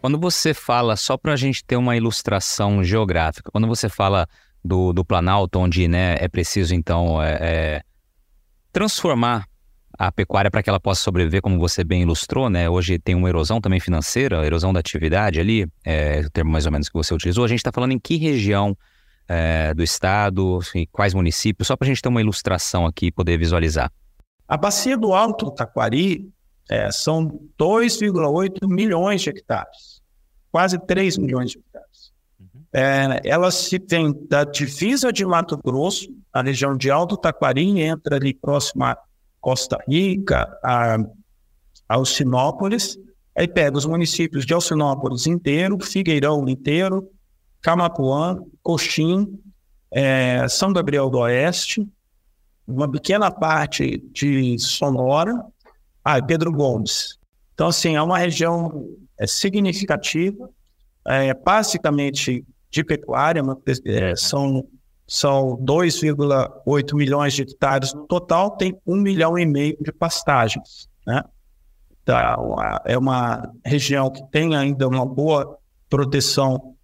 [0.00, 4.28] Quando você fala, só para a gente ter uma ilustração geográfica, quando você fala
[4.62, 7.82] do, do Planalto, onde né, é preciso então é, é,
[8.72, 9.46] transformar
[9.98, 12.68] a pecuária para que ela possa sobreviver, como você bem ilustrou, né?
[12.68, 16.72] Hoje tem uma erosão também financeira, erosão da atividade ali, é o termo mais ou
[16.72, 17.44] menos que você utilizou.
[17.44, 18.76] A gente está falando em que região
[19.28, 23.12] é, do estado, assim, quais municípios, só para a gente ter uma ilustração aqui e
[23.12, 23.90] poder visualizar.
[24.46, 26.30] A bacia do Alto Taquari
[26.68, 30.02] é, são 2,8 milhões de hectares,
[30.50, 32.12] quase 3 milhões de hectares.
[32.38, 32.62] Uhum.
[32.72, 38.16] É, ela se tem da divisa de Mato Grosso, a região de Alto Taquari, entra
[38.16, 38.98] ali próximo a
[39.40, 40.98] Costa Rica, a
[41.88, 42.98] Alcinópolis,
[43.36, 47.10] aí pega os municípios de Alcinópolis inteiro, Figueirão inteiro,
[47.60, 49.38] Camapuã, Coxim,
[49.90, 51.86] é, São Gabriel do Oeste,
[52.66, 55.44] uma pequena parte de Sonora,
[56.04, 57.18] ah, Pedro Gomes.
[57.54, 60.50] Então, assim, é uma região é, significativa,
[61.06, 63.42] é, basicamente de pecuária,
[63.86, 64.66] é, são,
[65.06, 71.22] são 2,8 milhões de hectares no total, tem um milhão e meio de pastagens, né?
[72.02, 72.18] Então,
[72.84, 75.58] é uma região que tem ainda uma boa
[75.88, 76.74] proteção,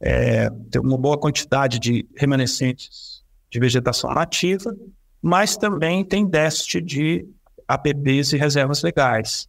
[0.00, 4.74] é, tem uma boa quantidade de remanescentes de vegetação nativa,
[5.24, 7.26] mas também tem déficit de
[7.66, 9.48] APPs e reservas legais.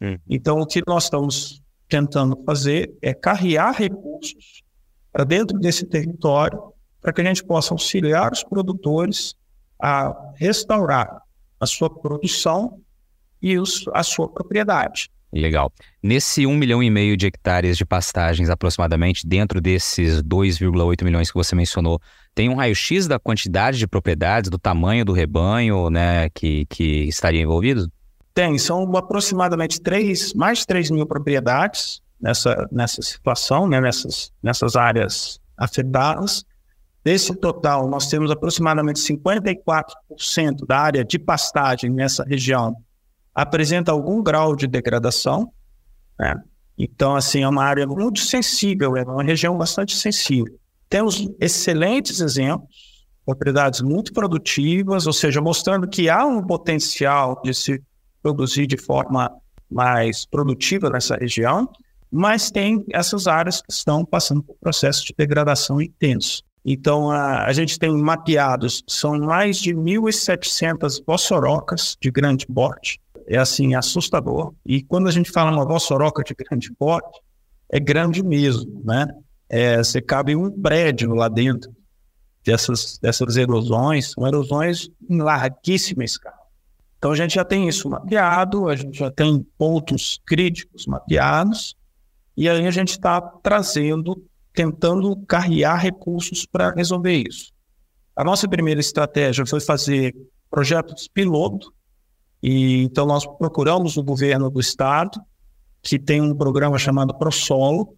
[0.00, 0.18] Hum.
[0.28, 4.64] Então, o que nós estamos tentando fazer é carrear recursos
[5.12, 6.60] para dentro desse território
[7.00, 9.36] para que a gente possa auxiliar os produtores
[9.80, 11.22] a restaurar
[11.60, 12.80] a sua produção
[13.40, 15.08] e os, a sua propriedade.
[15.32, 15.72] Legal.
[16.02, 21.36] Nesse 1 milhão e meio de hectares de pastagens, aproximadamente, dentro desses 2,8 milhões que
[21.36, 22.00] você mencionou,
[22.34, 27.40] tem um raio-x da quantidade de propriedades, do tamanho do rebanho, né, que, que estaria
[27.40, 27.90] envolvido?
[28.34, 34.76] Tem, são aproximadamente 3, mais de 3 mil propriedades nessa, nessa situação, né, nessas, nessas
[34.76, 36.44] áreas afetadas.
[37.02, 42.76] Desse total, nós temos aproximadamente 54% da área de pastagem nessa região
[43.36, 45.52] apresenta algum grau de degradação.
[46.18, 46.34] Né?
[46.78, 50.58] Então, assim, é uma área muito sensível, é uma região bastante sensível.
[50.88, 52.68] Temos excelentes exemplos,
[53.26, 57.82] propriedades muito produtivas, ou seja, mostrando que há um potencial de se
[58.22, 59.30] produzir de forma
[59.70, 61.68] mais produtiva nessa região,
[62.10, 66.42] mas tem essas áreas que estão passando por processo de degradação intenso.
[66.64, 73.36] Então, a, a gente tem mapeados, são mais de 1.700 bossorocas de grande porte, é
[73.36, 74.54] assim assustador.
[74.64, 77.20] E quando a gente fala uma vossoroca de grande porte,
[77.68, 79.06] é grande mesmo, né?
[79.48, 81.74] É, você cabe um prédio lá dentro
[82.44, 86.36] dessas, dessas erosões, são erosões em larguíssima escala.
[86.98, 91.76] Então a gente já tem isso mapeado, a gente já tem pontos críticos mapeados,
[92.36, 97.52] e aí a gente está trazendo, tentando carrear recursos para resolver isso.
[98.14, 100.14] A nossa primeira estratégia foi fazer
[100.50, 101.72] projetos piloto
[102.42, 105.20] e, então, nós procuramos o governo do estado,
[105.82, 107.96] que tem um programa chamado ProSolo,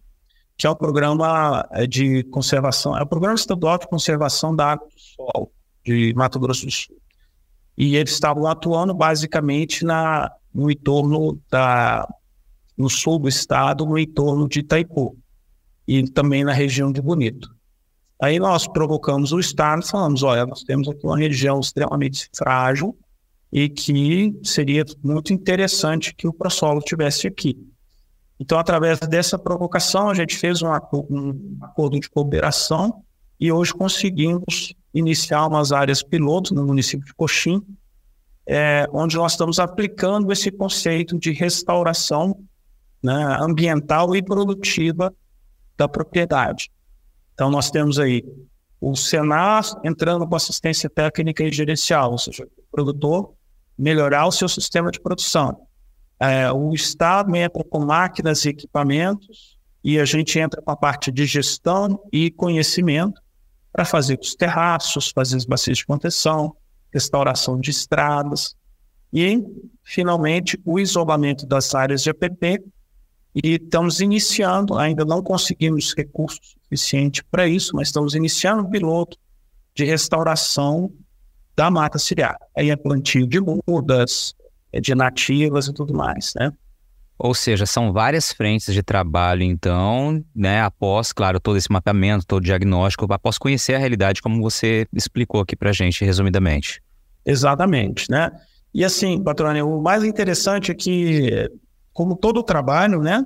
[0.57, 4.73] que é o um programa eh, de conservação, é o programa estadual de conservação da
[4.73, 5.51] água do solo
[5.85, 6.97] de Mato Grosso do Sul.
[7.77, 12.07] E eles estavam atuando basicamente na, no entorno da,
[12.77, 15.17] no sul do estado, no entorno de Itaipu
[15.87, 17.49] e também na região de Bonito.
[18.21, 22.97] Aí nós provocamos o estado e falamos, olha, nós temos aqui uma região extremamente frágil,
[23.51, 27.57] e que seria muito interessante que o ProSolo tivesse aqui.
[28.39, 30.69] Então, através dessa provocação, a gente fez um,
[31.09, 33.03] um acordo de cooperação
[33.39, 37.61] e hoje conseguimos iniciar umas áreas piloto no município de Coxim,
[38.47, 42.39] é, onde nós estamos aplicando esse conceito de restauração
[43.03, 45.13] né, ambiental e produtiva
[45.77, 46.71] da propriedade.
[47.33, 48.23] Então, nós temos aí
[48.81, 53.33] o Senar entrando com assistência técnica e gerencial, ou seja, o produtor
[53.79, 55.61] melhorar o seu sistema de produção.
[56.19, 61.09] É, o Estado entra com máquinas e equipamentos e a gente entra com a parte
[61.09, 63.21] de gestão e conhecimento
[63.71, 66.53] para fazer os terraços, fazer as bacias de contenção,
[66.91, 68.53] restauração de estradas
[69.13, 69.41] e,
[69.81, 72.61] finalmente, o isolamento das áreas de APP.
[73.33, 79.17] E estamos iniciando, ainda não conseguimos recursos suficientes para isso, mas estamos iniciando um piloto
[79.73, 80.91] de restauração
[81.59, 82.37] da mata ciliar.
[82.57, 84.33] Aí é plantio de mudas,
[84.71, 86.53] é de nativas e tudo mais, né?
[87.17, 92.39] Ou seja, são várias frentes de trabalho, então, né, após, claro, todo esse mapeamento, todo
[92.39, 96.81] o diagnóstico, após conhecer a realidade, como você explicou aqui para gente, resumidamente.
[97.25, 98.31] Exatamente, né?
[98.73, 101.51] E assim, patrônio, o mais interessante é que,
[101.91, 103.25] como todo trabalho, né,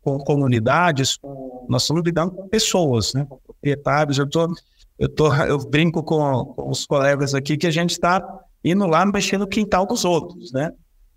[0.00, 4.48] com comunidades, com, nós estamos lidando com pessoas, né, com proprietários, eu estou
[4.98, 8.22] eu, tô, eu brinco com, com os colegas aqui que a gente está
[8.64, 10.70] indo lá mexendo no quintal dos outros, né?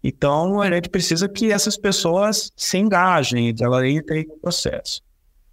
[0.03, 5.01] Então, a gente precisa que essas pessoas se engajem, que elas entrem no processo.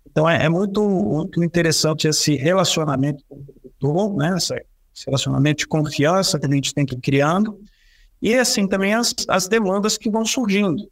[0.07, 3.45] Então, é, é, muito, muito interessante esse relacionamento com o
[3.81, 4.37] produtor, né?
[4.37, 7.59] Esse relacionamento de confiança que a gente tem que ir criando.
[8.21, 10.89] E, assim, também as, as demandas que vão surgindo.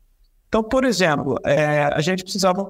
[0.49, 2.68] Então, por exemplo, é, a gente precisava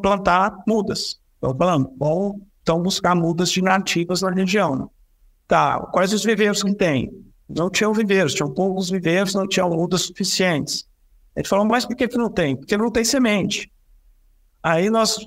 [0.00, 1.20] plantar mudas.
[1.34, 4.90] Estou falando, bom, então, buscar mudas de nativas na região.
[5.46, 7.10] Tá, quais os viveiros que tem?
[7.48, 10.86] Não tinham viveiros, tinham poucos viveiros, não tinham mudas suficientes.
[11.36, 12.56] Gente falou, mas por que, que não tem?
[12.56, 13.70] Porque não tem semente.
[14.62, 15.18] Aí nós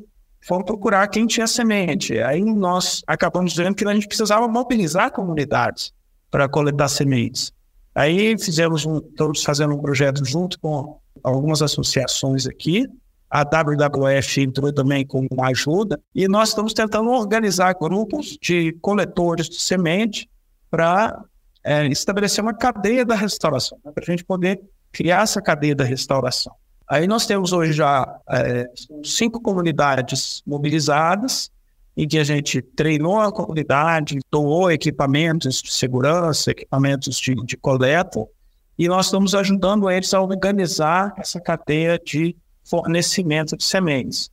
[0.46, 2.18] fomos procurar quem tinha semente.
[2.20, 5.94] Aí nós acabamos dizendo que a gente precisava mobilizar comunidades
[6.32, 7.52] para coletar sementes.
[7.94, 12.88] Aí fizemos um, estamos fazendo um projeto junto com algumas associações aqui,
[13.30, 19.50] a WWF entrou também com uma ajuda, e nós estamos tentando organizar grupos de coletores
[19.50, 20.30] de semente
[20.70, 21.24] para
[21.64, 24.62] é, estabelecer uma cadeia da restauração, né, para a gente poder
[24.92, 26.54] criar essa cadeia da restauração.
[26.88, 28.66] Aí nós temos hoje já é,
[29.04, 31.50] cinco comunidades mobilizadas,
[31.98, 38.24] em que a gente treinou a comunidade, doou equipamentos de segurança, equipamentos de, de coleta,
[38.78, 42.36] e nós estamos ajudando eles a organizar essa cadeia de
[42.66, 44.30] fornecimento de sementes.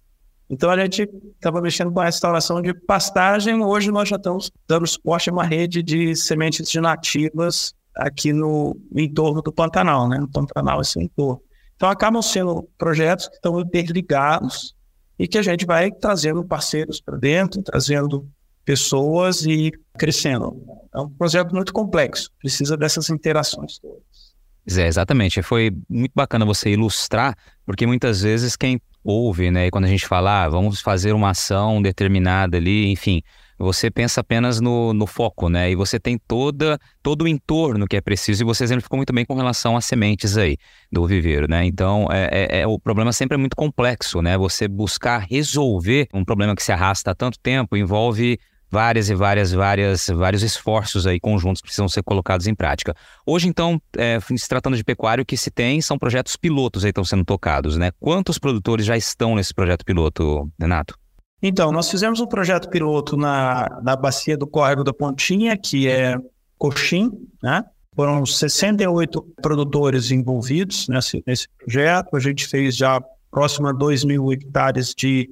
[0.48, 4.86] Então a gente estava mexendo com a restauração de pastagem, hoje nós já estamos dando
[4.86, 10.18] suporte a uma rede de sementes de nativas aqui no, no entorno do Pantanal, né?
[10.18, 11.40] No Pantanal esse entorno.
[11.76, 14.74] Então, acabam sendo projetos que estão interligados
[15.18, 18.28] e que a gente vai trazendo parceiros para dentro, trazendo
[18.64, 20.62] pessoas e crescendo.
[20.94, 24.21] É um projeto muito complexo, precisa dessas interações todas.
[24.66, 25.42] É, exatamente.
[25.42, 27.36] Foi muito bacana você ilustrar,
[27.66, 31.30] porque muitas vezes quem ouve, né, e quando a gente fala, ah, vamos fazer uma
[31.30, 33.20] ação determinada ali, enfim,
[33.58, 35.70] você pensa apenas no, no foco, né?
[35.70, 39.24] E você tem toda, todo o entorno que é preciso, e você exemplificou muito bem
[39.24, 40.56] com relação às sementes aí
[40.90, 41.64] do viveiro, né?
[41.64, 44.36] Então, é, é, é, o problema sempre é muito complexo, né?
[44.36, 48.38] Você buscar resolver um problema que se arrasta há tanto tempo envolve
[48.72, 52.94] várias e várias, várias, vários esforços aí conjuntos que precisam ser colocados em prática.
[53.26, 56.88] Hoje, então, é, se tratando de pecuário, o que se tem são projetos pilotos aí
[56.88, 57.90] estão sendo tocados, né?
[58.00, 60.98] Quantos produtores já estão nesse projeto piloto, Renato?
[61.42, 66.16] Então, nós fizemos um projeto piloto na, na bacia do Córrego da Pontinha, que é
[66.56, 67.10] Coxim,
[67.42, 67.62] né?
[67.94, 72.16] Foram 68 produtores envolvidos nesse, nesse projeto.
[72.16, 75.28] A gente fez já próximo a 2 mil hectares de,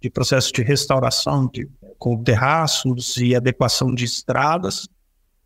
[0.00, 1.68] de processo de restauração de
[2.00, 4.88] com terraços e adequação de estradas,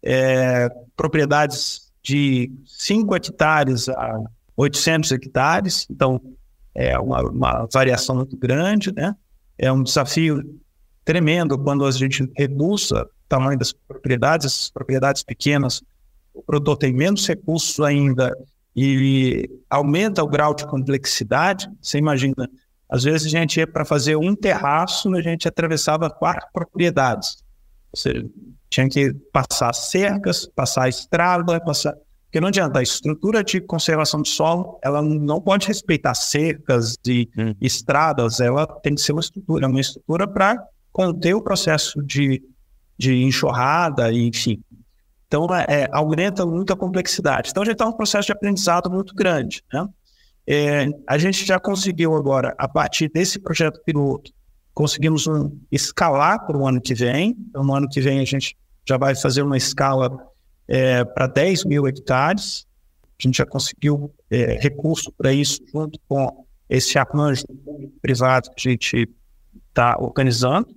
[0.01, 4.21] é, propriedades de 5 hectares a
[4.57, 6.21] 800 hectares, então
[6.73, 9.17] é uma, uma, variação muito grande, né?
[9.59, 10.43] É um desafio
[11.05, 15.83] tremendo quando a gente reduz o tamanho das propriedades, essas propriedades pequenas,
[16.33, 18.33] o produtor tem menos recursos ainda
[18.77, 21.69] e aumenta o grau de complexidade.
[21.81, 22.49] Você imagina,
[22.89, 27.43] às vezes a gente ia para fazer um terraço, a gente atravessava quatro propriedades.
[27.93, 28.27] Ou seja,
[28.69, 31.95] tinha que passar cercas, passar estrada, passar.
[32.25, 37.29] Porque não adianta, a estrutura de conservação do solo, ela não pode respeitar cercas e
[37.39, 37.55] hum.
[37.61, 40.61] estradas, ela tem que ser uma estrutura, uma estrutura para
[40.93, 42.43] conter o processo de,
[42.99, 44.61] de enxurrada, e, enfim.
[45.29, 47.51] Então, é, aumenta muito a complexidade.
[47.51, 49.63] Então, a gente está num processo de aprendizado muito grande.
[49.73, 49.87] Né?
[50.47, 54.31] É, a gente já conseguiu agora, a partir desse projeto piloto,
[54.75, 57.37] conseguimos um, escalar para o ano que vem.
[57.49, 60.11] Então, no ano que vem, a gente já vai fazer uma escala
[60.69, 62.67] é, para 10 mil hectares.
[63.19, 67.45] A gente já conseguiu é, recurso para isso, junto com esse arranjo
[68.03, 69.09] privado que a gente
[69.69, 70.69] está organizando.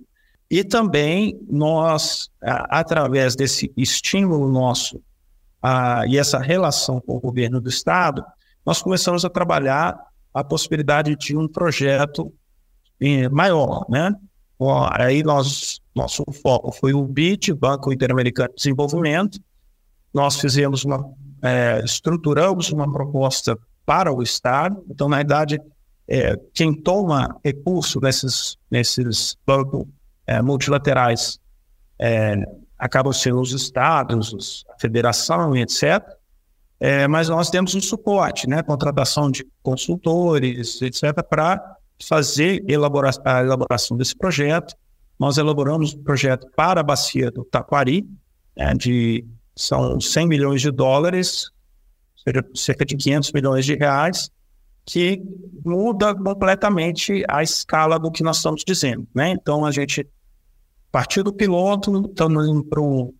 [0.50, 5.02] E também nós, através desse estímulo nosso
[5.62, 8.24] a, e essa relação com o governo do Estado,
[8.64, 9.98] nós começamos a trabalhar
[10.32, 12.32] a possibilidade de um projeto
[13.00, 14.14] eh, maior, né?
[14.92, 19.38] Aí nós, nosso foco foi o BID, Banco Interamericano de Desenvolvimento.
[20.12, 21.08] Nós fizemos uma,
[21.42, 23.56] é, estruturamos uma proposta
[23.86, 24.84] para o Estado.
[24.90, 25.60] Então, na verdade,
[26.08, 29.86] é, quem toma recurso nesses, nesses bancos
[30.26, 31.38] é, multilaterais
[32.78, 36.00] acabam sendo os estados, a federação etc.
[36.80, 38.62] É, mas nós temos um suporte, né?
[38.62, 44.74] Contratação de consultores, etc., para fazer elabora a elaboração desse projeto.
[45.18, 48.08] Nós elaboramos um projeto para a bacia do Taquari,
[48.56, 49.26] né, de
[49.56, 51.50] são 100 milhões de dólares,
[52.54, 54.30] cerca de 500 milhões de reais,
[54.86, 55.20] que
[55.64, 59.06] muda completamente a escala do que nós estamos dizendo.
[59.12, 59.30] Né?
[59.30, 63.12] Então, a gente, a partir do piloto, estamos indo para um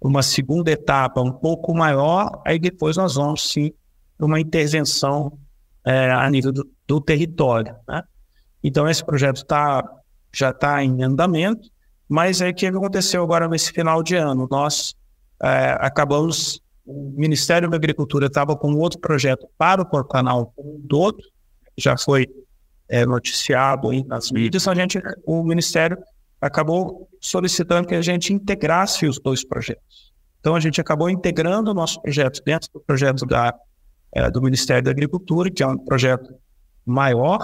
[0.00, 3.72] uma segunda etapa um pouco maior, aí depois nós vamos sim
[4.16, 5.38] para uma intervenção
[5.84, 7.74] é, a nível do, do território.
[7.86, 8.02] Né?
[8.64, 9.84] Então esse projeto tá,
[10.32, 11.68] já está em andamento,
[12.08, 14.48] mas é o que aconteceu agora nesse final de ano.
[14.50, 14.94] Nós
[15.42, 20.54] é, acabamos, o Ministério da Agricultura estava com outro projeto para o Pantanal
[20.88, 21.18] todo,
[21.76, 22.26] já foi
[22.88, 25.96] é, noticiado aí nas mídias, a gente, o Ministério
[26.40, 30.12] acabou solicitando que a gente integrasse os dois projetos.
[30.40, 33.54] Então, a gente acabou integrando o nosso projeto dentro do projeto da,
[34.12, 36.34] é, do Ministério da Agricultura, que é um projeto
[36.84, 37.40] maior,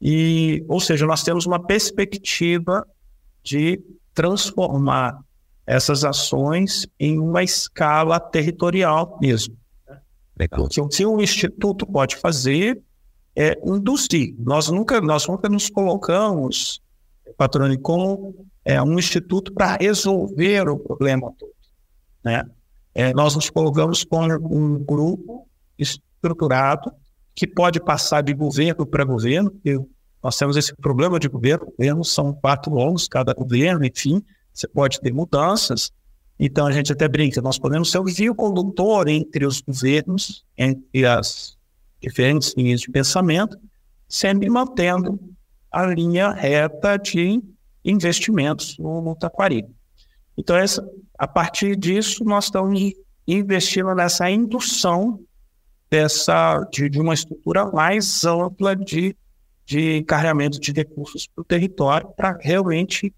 [0.00, 2.86] e, ou seja, nós temos uma perspectiva
[3.42, 3.80] de
[4.14, 5.18] transformar
[5.66, 9.56] essas ações em uma escala territorial mesmo.
[10.38, 10.66] Legal.
[10.66, 12.80] O que o Instituto pode fazer
[13.34, 14.34] é induzir.
[14.38, 16.80] Nós nunca, nós nunca nos colocamos
[17.36, 21.52] Patrone como é, um instituto para resolver o problema todo.
[22.24, 22.44] Né?
[22.94, 25.46] É, nós nos colocamos com um grupo
[25.78, 26.90] estruturado
[27.34, 29.52] que pode passar de governo para governo.
[30.22, 35.00] Nós temos esse problema de governo, governos são quatro longos cada governo, enfim, você pode
[35.00, 35.92] ter mudanças.
[36.38, 41.06] Então a gente até brinca, nós podemos ser o fio condutor entre os governos, entre
[41.06, 41.56] as
[42.00, 43.58] diferentes linhas de pensamento,
[44.08, 45.20] sempre mantendo
[45.76, 47.42] a linha reta de
[47.84, 49.66] investimentos no, Taquari.
[50.34, 50.82] Então, essa,
[51.18, 52.94] a partir disso, nós estamos
[53.28, 55.20] investindo nessa indução
[55.90, 59.14] dessa de, de uma estrutura mais ampla de,
[59.66, 63.14] de carregamento de recursos para o território para realmente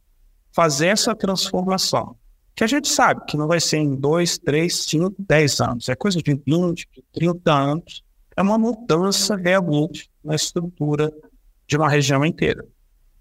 [0.51, 2.17] fazer essa transformação.
[2.57, 5.89] Que a gente sabe que não vai ser em dois, três, cinco, dez anos.
[5.89, 8.03] É coisa de 20, de 30 anos.
[8.37, 11.13] É uma mudança realmente na estrutura
[11.69, 12.65] de uma região inteira.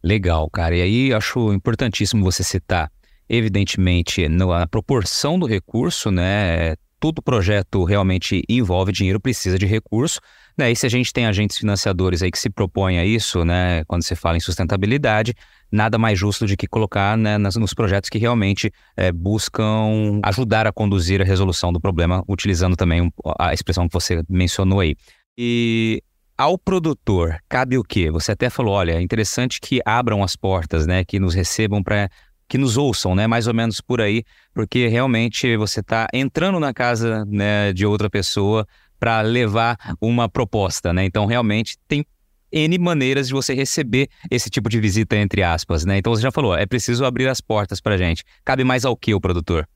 [0.01, 0.75] Legal, cara.
[0.75, 2.89] E aí acho importantíssimo você citar,
[3.27, 6.75] evidentemente, na proporção do recurso, né?
[6.99, 10.19] Todo projeto realmente envolve dinheiro, precisa de recurso.
[10.57, 10.71] Né?
[10.71, 13.83] E se a gente tem agentes financiadores aí que se propõem a isso, né?
[13.85, 15.35] Quando se fala em sustentabilidade,
[15.71, 20.65] nada mais justo de que colocar né, nas, nos projetos que realmente é, buscam ajudar
[20.65, 24.95] a conduzir a resolução do problema, utilizando também a expressão que você mencionou aí.
[25.37, 26.01] E
[26.37, 28.11] ao produtor, cabe o quê?
[28.11, 32.09] Você até falou, olha, é interessante que abram as portas, né, que nos recebam para
[32.47, 34.23] que nos ouçam, né, mais ou menos por aí,
[34.53, 38.65] porque realmente você está entrando na casa né, de outra pessoa
[38.99, 41.05] para levar uma proposta, né?
[41.05, 42.05] Então realmente tem
[42.51, 45.97] N maneiras de você receber esse tipo de visita, entre aspas, né?
[45.97, 48.23] Então você já falou, é preciso abrir as portas para gente.
[48.45, 49.67] Cabe mais ao que o produtor?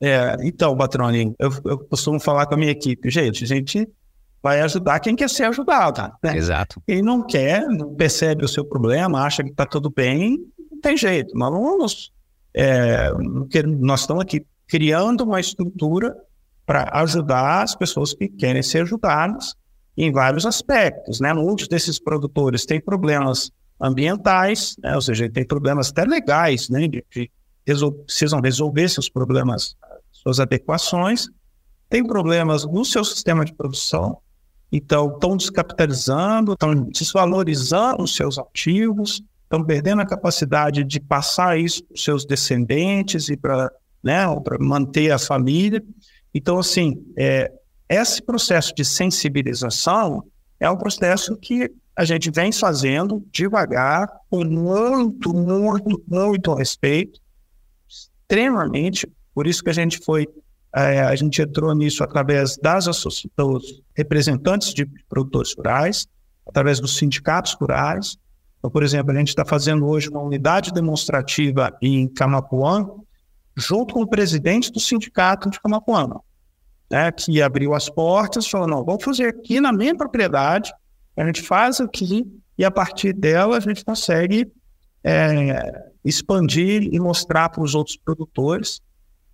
[0.00, 3.86] É, então, Patrone, eu, eu costumo falar com a minha equipe, gente, a gente
[4.44, 6.12] vai ajudar quem quer ser ajudado.
[6.22, 6.36] Né?
[6.36, 6.78] Exato.
[6.86, 10.36] Quem não quer, não percebe o seu problema, acha que está tudo bem,
[10.70, 11.34] não tem jeito.
[11.34, 12.12] Mas vamos,
[12.52, 13.10] é,
[13.80, 16.14] nós estamos aqui criando uma estrutura
[16.66, 19.54] para ajudar as pessoas que querem ser ajudadas
[19.96, 21.32] em vários aspectos, né?
[21.32, 24.94] Muitos desses produtores têm problemas ambientais, né?
[24.94, 26.86] ou seja, tem problemas até legais, né?
[26.86, 27.30] De, de
[27.66, 29.74] resol precisam resolver seus problemas,
[30.12, 31.28] suas adequações,
[31.88, 34.18] tem problemas no seu sistema de produção,
[34.76, 41.84] então estão descapitalizando, estão desvalorizando os seus ativos, estão perdendo a capacidade de passar isso
[41.84, 43.70] para os seus descendentes e para
[44.02, 44.24] né,
[44.58, 45.80] manter a família.
[46.34, 47.52] Então, assim, é,
[47.88, 50.24] esse processo de sensibilização
[50.58, 57.20] é um processo que a gente vem fazendo devagar, com muito, muito, muito respeito,
[57.88, 59.08] extremamente.
[59.32, 60.26] Por isso que a gente foi,
[60.74, 66.06] é, a gente entrou nisso através das dos representantes de produtores rurais,
[66.46, 68.16] através dos sindicatos rurais.
[68.58, 72.88] Então, por exemplo, a gente está fazendo hoje uma unidade demonstrativa em Camapuã,
[73.56, 76.08] junto com o presidente do sindicato de Camapuã
[76.90, 80.72] né, que abriu as portas, falou, não, vamos fazer aqui na minha propriedade,
[81.16, 82.24] a gente faz aqui
[82.56, 84.46] e a partir dela a gente consegue
[85.02, 88.80] é, expandir e mostrar para os outros produtores,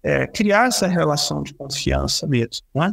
[0.03, 2.65] é, criar essa relação de confiança mesmo.
[2.75, 2.93] Né?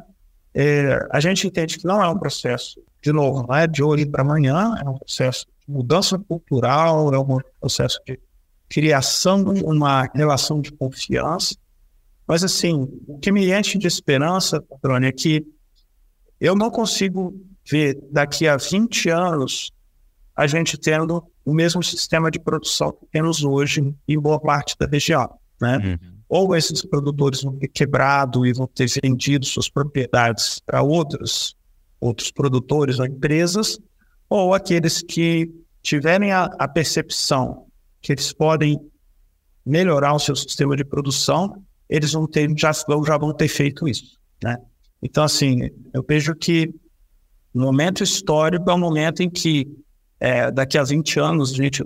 [0.54, 4.06] É, a gente entende que não é um processo, de novo, não é de hoje
[4.06, 8.20] para amanhã, é um processo de mudança cultural, é um processo de
[8.70, 11.56] criação de uma relação de confiança,
[12.28, 15.48] mas, assim, o que me enche de esperança, Patrônio, é que
[16.42, 17.34] eu não consigo
[17.66, 19.72] ver daqui a 20 anos
[20.36, 24.86] a gente tendo o mesmo sistema de produção que temos hoje em boa parte da
[24.86, 25.78] região, né?
[25.78, 26.17] Uhum.
[26.30, 31.56] Ou esses produtores vão ter quebrado e vão ter vendido suas propriedades para outros,
[32.00, 33.80] outros produtores ou empresas,
[34.30, 35.50] ou aqueles que
[35.82, 37.68] tiverem a, a percepção
[38.02, 38.80] que eles podem
[39.66, 44.18] melhorar o seu sistema de produção eles vão ter, já, já vão ter feito isso,
[44.44, 44.58] né?
[45.02, 46.74] Então, assim, eu vejo que
[47.54, 49.68] no momento histórico é um momento em que
[50.20, 51.84] é, daqui a 20 anos, gente,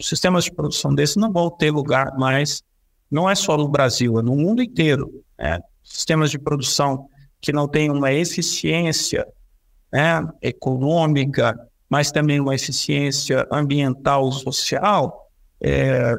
[0.00, 2.62] sistemas de produção desses não vão ter lugar mais,
[3.10, 5.22] não é só no Brasil, é no mundo inteiro.
[5.38, 5.60] Né?
[5.82, 7.08] Sistemas de produção
[7.40, 9.26] que não têm uma eficiência
[9.92, 11.56] né, econômica,
[11.88, 15.30] mas também uma eficiência ambiental, social,
[15.60, 16.14] é,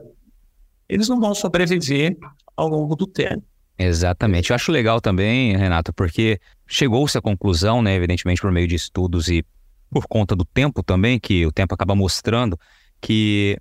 [0.88, 2.18] eles não vão sobreviver
[2.56, 3.44] ao longo do tempo.
[3.78, 4.50] Exatamente.
[4.50, 9.28] Eu acho legal também, Renato, porque chegou-se à conclusão, né, evidentemente por meio de estudos
[9.28, 9.46] e
[9.90, 12.60] por conta do tempo também, que o tempo acaba mostrando
[13.00, 13.58] que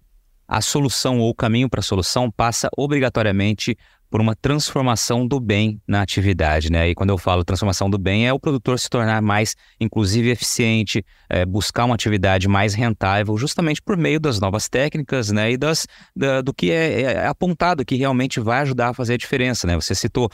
[0.47, 3.77] a solução ou o caminho para a solução passa obrigatoriamente
[4.11, 6.89] por uma transformação do bem na atividade, né?
[6.89, 11.05] E quando eu falo transformação do bem, é o produtor se tornar mais, inclusive, eficiente,
[11.29, 15.53] é, buscar uma atividade mais rentável, justamente por meio das novas técnicas, né?
[15.53, 19.19] E das, da, do que é, é, apontado que realmente vai ajudar a fazer a
[19.19, 19.75] diferença, né?
[19.75, 20.31] Você citou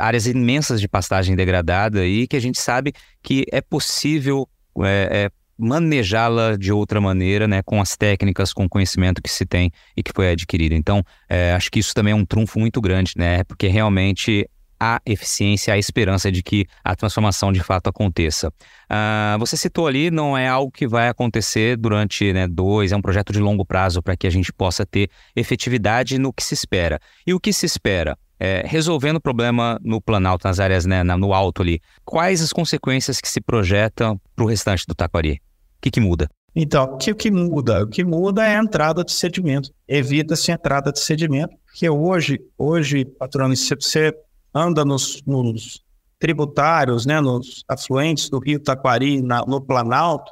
[0.00, 2.92] áreas imensas de pastagem degradada e que a gente sabe
[3.22, 4.48] que é possível
[4.80, 5.30] é, é,
[5.62, 10.02] manejá-la de outra maneira, né, com as técnicas, com o conhecimento que se tem e
[10.02, 10.74] que foi adquirido.
[10.74, 14.48] Então, é, acho que isso também é um trunfo muito grande, né, porque realmente
[14.80, 18.48] há eficiência, há esperança de que a transformação de fato aconteça.
[18.48, 23.02] Uh, você citou ali, não é algo que vai acontecer durante né, dois, é um
[23.02, 26.98] projeto de longo prazo para que a gente possa ter efetividade no que se espera.
[27.24, 28.18] E o que se espera?
[28.42, 33.20] é, resolvendo o problema no Planalto, nas áreas, né, no alto ali, quais as consequências
[33.20, 35.40] que se projetam para o restante do Taquari?
[35.82, 36.28] Que, que muda?
[36.54, 37.82] Então, o que, que muda?
[37.82, 39.70] O que muda é a entrada de sedimento.
[39.88, 44.14] Evita-se a entrada de sedimento, porque hoje, hoje patrão, se você
[44.54, 45.82] anda nos, nos
[46.20, 50.30] tributários, né, nos afluentes do rio Taquari, na, no Planalto,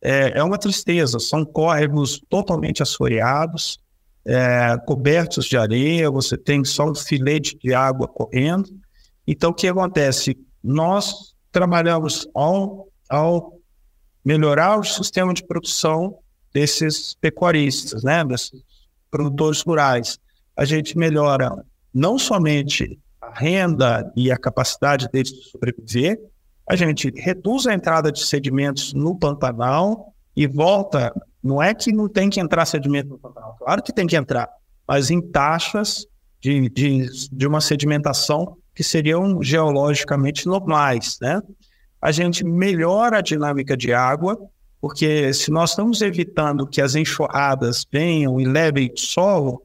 [0.00, 1.18] é, é, uma tristeza.
[1.18, 3.78] São córregos totalmente assoreados,
[4.24, 8.70] é, cobertos de areia, você tem só um filete de água correndo.
[9.26, 10.38] Então, o que acontece?
[10.62, 13.57] Nós trabalhamos ao, ao
[14.24, 16.18] melhorar o sistema de produção
[16.52, 18.62] desses pecuaristas, né, desses
[19.10, 20.18] produtores rurais.
[20.56, 21.50] A gente melhora
[21.94, 26.18] não somente a renda e a capacidade deles de sobreviver,
[26.68, 31.12] a gente reduz a entrada de sedimentos no Pantanal e volta.
[31.42, 34.48] Não é que não tem que entrar sedimento no Pantanal, claro que tem que entrar,
[34.86, 36.06] mas em taxas
[36.40, 41.40] de, de, de uma sedimentação que seriam geologicamente normais, né?
[42.00, 44.38] A gente melhora a dinâmica de água,
[44.80, 49.62] porque se nós estamos evitando que as enxurradas venham e levem solo,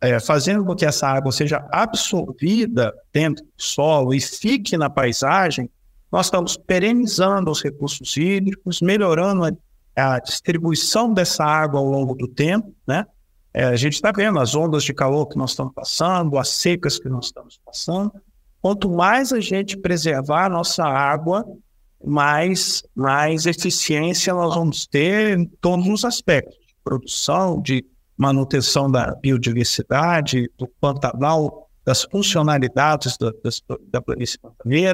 [0.00, 5.70] é, fazendo com que essa água seja absorvida dentro do solo e fique na paisagem,
[6.10, 12.26] nós estamos perenizando os recursos hídricos, melhorando a, a distribuição dessa água ao longo do
[12.26, 13.06] tempo, né?
[13.52, 16.98] É, a gente está vendo as ondas de calor que nós estamos passando, as secas
[16.98, 18.12] que nós estamos passando.
[18.62, 21.44] Quanto mais a gente preservar a nossa água,
[22.04, 27.84] mais, mais eficiência nós vamos ter em todos os aspectos, de produção, de
[28.16, 34.38] manutenção da biodiversidade, do Pantanal, das funcionalidades da, das, da planície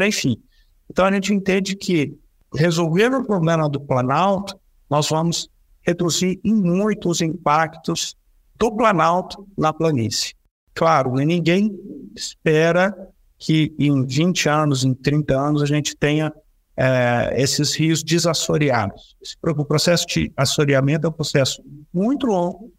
[0.07, 0.41] enfim.
[0.89, 2.17] Então a gente entende que
[2.55, 4.59] resolvendo o problema do Planalto,
[4.89, 5.49] nós vamos
[5.83, 8.15] reduzir em muito os impactos
[8.57, 10.35] do Planalto na planície.
[10.75, 11.77] Claro, ninguém
[12.15, 12.95] espera
[13.39, 16.33] que em 20 anos, em 30 anos, a gente tenha
[16.77, 19.17] é, esses rios desassoreados.
[19.43, 21.63] O processo de assoreamento é um processo
[21.93, 22.73] muito longo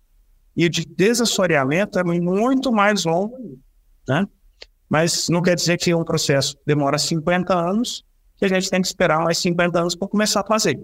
[0.55, 3.59] e de desassoreamento é muito mais longo.
[4.07, 4.25] Né?
[4.89, 8.03] Mas não quer dizer que um processo demora 50 anos,
[8.37, 10.79] que a gente tem que esperar mais 50 anos para começar a fazer.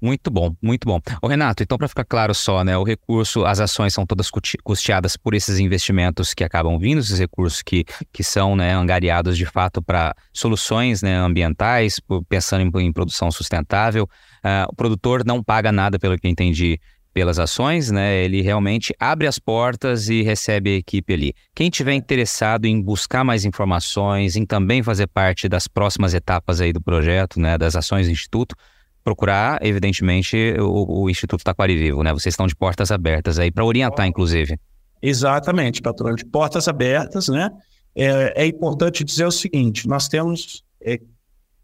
[0.00, 1.00] Muito bom, muito bom.
[1.20, 4.30] Ô Renato, então para ficar claro só, né, o recurso, as ações são todas
[4.62, 9.46] custeadas por esses investimentos que acabam vindo, esses recursos que, que são né, angariados de
[9.46, 14.04] fato para soluções né, ambientais, pensando em, em produção sustentável.
[14.44, 16.78] Uh, o produtor não paga nada, pelo que eu entendi,
[17.14, 18.24] pelas ações, né?
[18.24, 21.32] Ele realmente abre as portas e recebe a equipe ali.
[21.54, 26.72] Quem tiver interessado em buscar mais informações, em também fazer parte das próximas etapas aí
[26.72, 28.56] do projeto, né, das ações do Instituto,
[29.04, 32.12] procurar, evidentemente, o, o Instituto Taquari Vivo, né?
[32.12, 34.58] Vocês estão de portas abertas aí para orientar, inclusive.
[35.02, 37.50] Exatamente, patrão, de portas abertas, né?
[37.94, 40.98] É, é importante dizer o seguinte: nós temos é,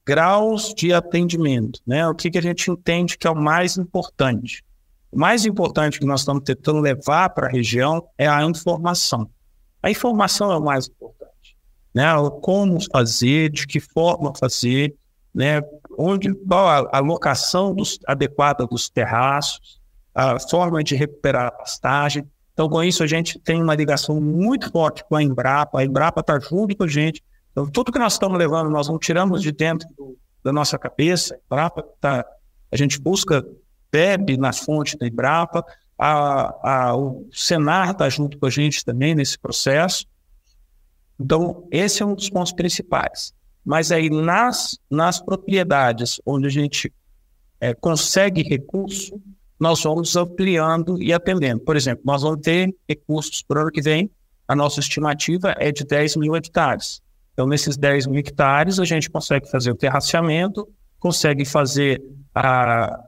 [0.07, 2.07] graus de atendimento, né?
[2.07, 4.63] O que, que a gente entende que é o mais importante?
[5.11, 9.29] O mais importante que nós estamos tentando levar para a região é a informação.
[9.83, 11.57] A informação é o mais importante.
[11.93, 12.05] Né?
[12.43, 14.95] Como fazer, de que forma fazer,
[15.35, 15.61] né?
[15.99, 19.81] Onde, a alocação dos, adequada dos terraços,
[20.15, 22.29] a forma de recuperar a pastagem.
[22.53, 25.81] Então, com isso, a gente tem uma ligação muito forte com a Embrapa.
[25.81, 27.23] A Embrapa está junto com a gente.
[27.53, 31.35] Então, tudo que nós estamos levando, nós não tiramos de dentro do, da nossa cabeça.
[31.35, 32.25] A Embrapa tá,
[32.71, 33.45] a gente busca
[33.91, 35.65] bebe na fonte da Embrapa,
[35.99, 40.07] a, a, o Senar está junto com a gente também nesse processo.
[41.19, 43.35] Então, esse é um dos pontos principais.
[43.71, 46.93] Mas aí, nas, nas propriedades onde a gente
[47.61, 49.23] é, consegue recurso,
[49.61, 51.61] nós vamos ampliando e atendendo.
[51.61, 54.11] Por exemplo, nós vamos ter recursos para o ano que vem,
[54.49, 57.01] a nossa estimativa é de 10 mil hectares.
[57.33, 60.69] Então, nesses 10 mil hectares, a gente consegue fazer o terraceamento,
[60.99, 62.03] consegue fazer
[62.35, 62.99] a,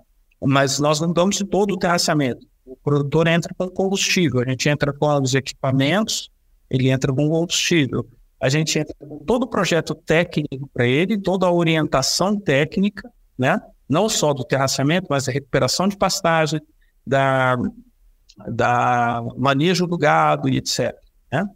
[0.41, 2.47] mas nós não damos de todo o terraceamento.
[2.65, 6.31] O produtor entra com combustível, a gente entra com os equipamentos,
[6.71, 8.07] ele entra com combustível.
[8.43, 13.61] A gente entra com todo o projeto técnico para ele, toda a orientação técnica, né?
[13.89, 16.61] não só do terraceamento, mas da recuperação de pastagem,
[17.07, 17.57] da,
[18.49, 20.93] da manejo do gado e etc.
[21.31, 21.47] Né?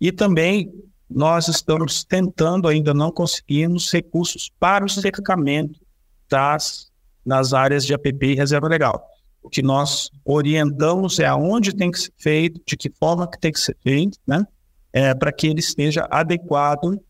[0.00, 0.72] E também
[1.08, 5.80] nós estamos tentando, ainda não conseguimos, recursos para o cercamento
[6.28, 6.90] das
[7.26, 9.04] nas áreas de APP e reserva legal.
[9.42, 13.52] O que nós orientamos é aonde tem que ser feito, de que forma que tem
[13.52, 14.44] que ser feito, né?
[14.92, 17.00] É, para que ele esteja adequado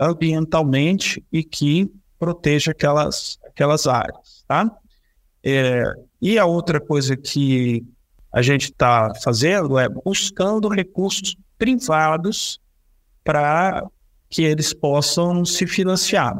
[0.00, 4.70] ambientalmente e que proteja aquelas, aquelas áreas, tá?
[5.44, 5.84] É,
[6.20, 7.84] e a outra coisa que
[8.32, 12.60] a gente está fazendo é buscando recursos privados
[13.22, 13.86] para
[14.28, 16.36] que eles possam se financiar.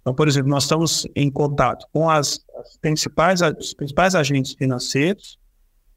[0.00, 2.40] Então, por exemplo, nós estamos em contato com as,
[2.80, 5.38] principais, os principais agentes financeiros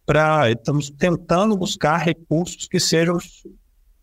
[0.06, 3.18] para estamos tentando buscar recursos que sejam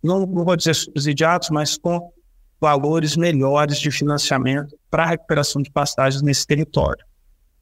[0.03, 2.13] não, não vou dizer subsidiados, mas com
[2.61, 7.05] valores melhores de financiamento para a recuperação de pastagens nesse território.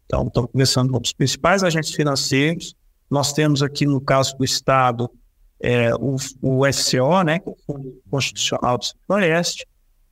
[0.06, 2.74] Então, estamos conversando com os principais agentes financeiros.
[3.10, 5.10] Nós temos aqui, no caso do Estado,
[5.60, 9.66] é, o, o SCO, né, é o Fundo Constitucional do Centro-Oeste,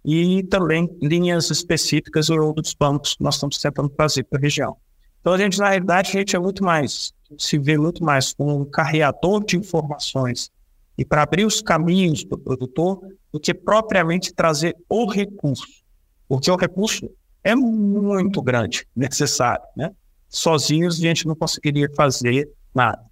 [0.05, 4.77] e também linhas específicas ou outros bancos que nós estamos tentando fazer para a região.
[5.21, 8.61] Então, a gente, na realidade, a gente é muito mais, se vê muito mais como
[8.61, 10.49] um carreador de informações
[10.97, 13.01] e para abrir os caminhos para o produtor
[13.33, 15.85] do que propriamente trazer o recurso.
[16.29, 17.11] Porque o recurso
[17.45, 19.65] é muito grande, necessário.
[19.77, 19.91] Né?
[20.29, 23.05] Sozinhos a gente não conseguiria fazer nada.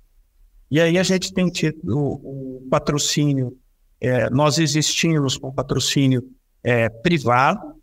[0.71, 3.57] E aí a gente tem tido o, o patrocínio,
[4.01, 6.25] é, nós existimos com patrocínio
[6.63, 7.75] é, privado,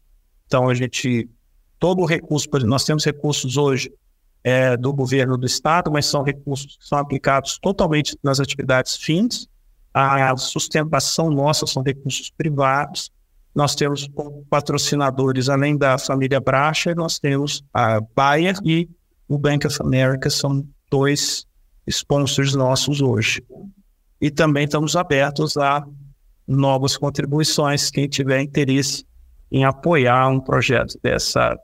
[0.46, 1.30] então a gente,
[1.80, 3.92] todo o recurso, nós temos recursos hoje
[4.44, 9.48] é, do governo do estado, mas são recursos que são aplicados totalmente nas atividades fins,
[9.94, 13.12] a sustentação nossa são recursos privados.
[13.54, 14.10] Nós temos
[14.50, 18.90] patrocinadores, além da família Bracha, nós temos a Bayer e
[19.28, 21.46] o Bank of America, são dois
[21.86, 23.44] sponsors nossos hoje.
[24.22, 25.84] E também estamos abertos a
[26.48, 29.06] novas contribuições, quem tiver interesse
[29.52, 31.58] em apoiar um projeto dessa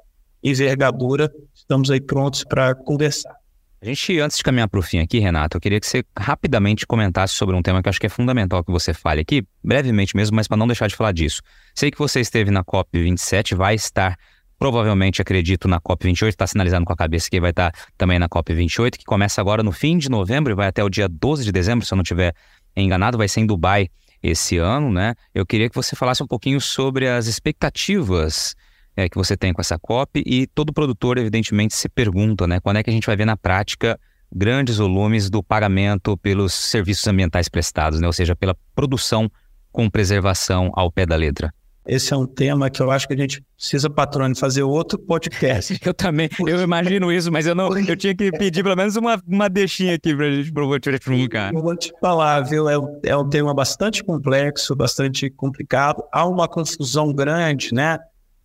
[0.43, 3.36] envergadura, estamos aí prontos para conversar.
[3.79, 6.85] A gente, antes de caminhar para o fim aqui, Renato, eu queria que você rapidamente
[6.87, 10.35] comentasse sobre um tema que acho que é fundamental que você fale aqui, brevemente mesmo,
[10.35, 11.43] mas para não deixar de falar disso.
[11.75, 14.17] Sei que você esteve na COP27, vai estar
[14.57, 18.97] provavelmente, acredito, na COP28, está sinalizando com a cabeça que vai estar também na COP28,
[18.97, 21.85] que começa agora no fim de novembro e vai até o dia 12 de dezembro,
[21.85, 22.33] se eu não estiver
[22.75, 23.89] enganado, vai ser em Dubai
[24.23, 25.13] esse ano, né?
[25.35, 28.55] Eu queria que você falasse um pouquinho sobre as expectativas
[28.97, 32.77] é, que você tem com essa COP e todo produtor, evidentemente, se pergunta, né, quando
[32.77, 33.97] é que a gente vai ver na prática
[34.33, 39.31] grandes volumes do pagamento pelos serviços ambientais prestados, né, ou seja, pela produção
[39.71, 41.53] com preservação ao pé da letra.
[41.85, 45.79] Esse é um tema que eu acho que a gente precisa, patrone, fazer outro podcast.
[45.85, 49.21] eu também, eu imagino isso, mas eu não, eu tinha que pedir pelo menos uma,
[49.25, 51.53] uma deixinha aqui para a gente provocar.
[51.53, 52.67] Eu vou te falar, viu?
[52.67, 56.03] É, é um tema bastante complexo, bastante complicado.
[56.11, 57.97] Há uma confusão grande, né?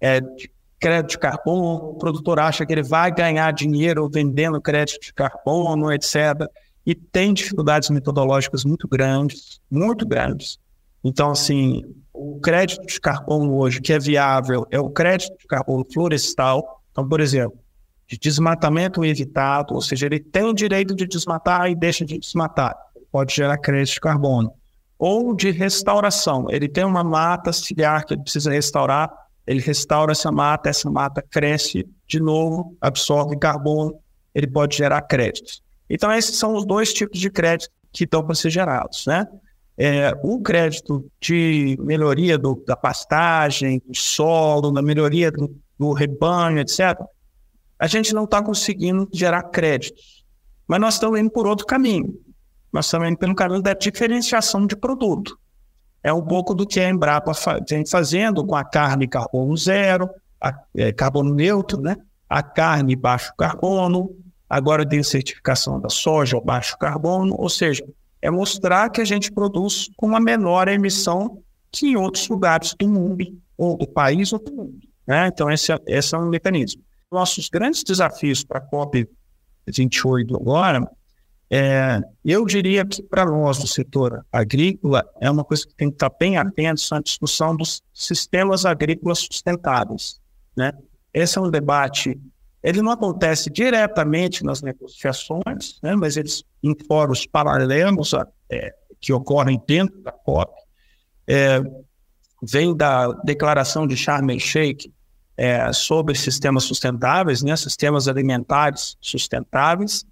[0.03, 0.50] É, de
[0.80, 5.92] crédito de carbono, o produtor acha que ele vai ganhar dinheiro vendendo crédito de carbono,
[5.92, 6.44] etc.
[6.84, 10.59] E tem dificuldades metodológicas muito grandes, muito grandes.
[11.05, 15.84] Então, assim, o crédito de carbono hoje que é viável é o crédito de carbono
[15.84, 16.82] florestal.
[16.90, 17.57] Então, por exemplo,
[18.09, 22.76] de desmatamento evitado, ou seja, ele tem o direito de desmatar e deixa de desmatar.
[23.12, 24.53] Pode gerar crédito de carbono.
[24.98, 26.46] Ou de restauração.
[26.50, 29.11] Ele tem uma mata ciliar que ele precisa restaurar,
[29.47, 33.95] ele restaura essa mata, essa mata cresce de novo, absorve carbono,
[34.34, 35.62] ele pode gerar créditos.
[35.88, 39.26] Então, esses são os dois tipos de crédito que estão para ser gerados, né?
[39.76, 46.59] É, o crédito de melhoria do, da pastagem, do solo, da melhoria do, do rebanho,
[46.59, 46.99] etc.,
[47.78, 50.24] a gente não está conseguindo gerar créditos.
[50.68, 52.14] Mas nós estamos indo por outro caminho.
[52.72, 55.36] Nós estamos indo pelo caminho da diferenciação de produto
[56.03, 57.32] é um pouco do que a Embrapa
[57.68, 61.96] vem fazendo com a carne carbono zero, a, é, carbono neutro, né?
[62.28, 64.11] a carne baixo carbono,
[64.48, 67.84] agora tem certificação da soja baixo carbono, ou seja,
[68.20, 72.88] é mostrar que a gente produz com uma menor emissão que em outros lugares do
[72.88, 73.24] mundo,
[73.57, 74.78] ou do país ou do mundo.
[75.07, 75.28] Né?
[75.28, 76.82] Então, esse, é, esse é um mecanismo.
[77.11, 80.90] Nossos grandes desafios para a COP28 agora
[81.55, 85.96] é, eu diria que para nós do setor agrícola é uma coisa que tem que
[85.96, 90.18] estar bem atento à discussão dos sistemas agrícolas sustentáveis.
[90.57, 90.72] Né?
[91.12, 92.18] Esse é um debate,
[92.62, 95.94] ele não acontece diretamente nas negociações, né?
[95.94, 98.14] mas eles em fóruns paralelos
[98.50, 100.50] é, que ocorrem dentro da COP,
[101.26, 101.61] é,
[102.42, 104.90] vem da declaração de Sharm el-Sheikh
[105.36, 107.55] é, sobre sistemas sustentáveis, né?
[107.57, 110.07] sistemas alimentares sustentáveis,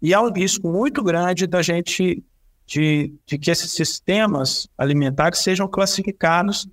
[0.00, 2.22] e há um risco muito grande da gente,
[2.66, 6.68] de, de que esses sistemas alimentares sejam classificados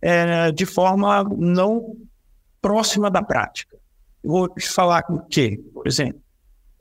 [0.00, 1.96] é, de forma não
[2.60, 3.76] próxima da prática.
[4.22, 6.20] Vou te falar o quê, por exemplo?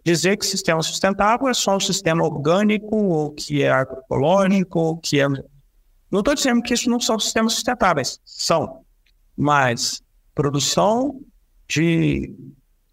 [0.03, 5.19] Dizer que sistema sustentável é só um sistema orgânico, ou que é agroecológico, ou que
[5.19, 5.27] é.
[5.27, 8.83] Não estou dizendo que isso não são sistemas sustentáveis, são,
[9.35, 11.21] mas produção
[11.67, 12.35] de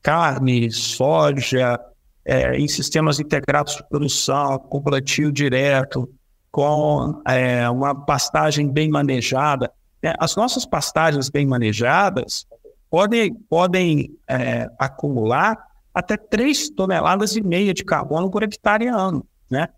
[0.01, 1.79] carne, soja,
[2.25, 6.09] é, em sistemas integrados de produção, com plantio direto,
[6.51, 9.73] com é, uma pastagem bem manejada.
[10.03, 12.47] né, as nossas pastagens bem manejadas
[12.91, 15.57] podem, podem é, acumular
[15.95, 19.69] até 3 toneladas e meia de carbono por hectare ano, né?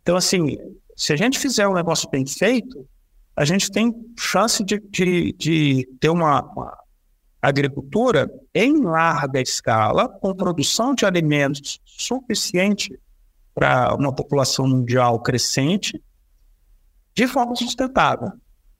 [0.00, 0.56] Então, assim,
[0.96, 2.86] se a gente fizer um negócio bem feito,
[3.36, 6.78] a gente tem chance de, de, de ter uma, uma
[7.48, 12.98] agricultura em larga escala, com produção de alimentos suficiente
[13.54, 16.02] para uma população mundial crescente,
[17.14, 18.32] de forma sustentável.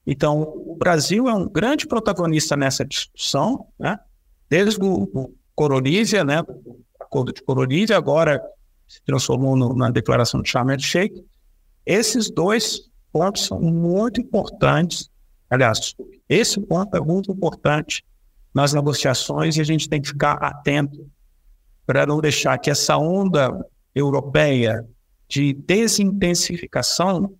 [0.06, 3.98] Então, o Brasil é um grande protagonista nessa discussão, né?
[4.50, 6.42] desde o, Coronívia, né?
[6.42, 8.42] o acordo de Coronívia, agora
[8.88, 11.24] se transformou no, na declaração de Sharm el-Sheikh.
[11.86, 15.08] Esses dois pontos são muito importantes.
[15.48, 15.94] Aliás,
[16.28, 18.04] esse ponto é muito importante
[18.55, 21.11] nas negociações e a gente tem que ficar atento
[21.84, 23.52] para não deixar que essa onda
[23.94, 24.86] europeia
[25.28, 27.34] de desintensificação,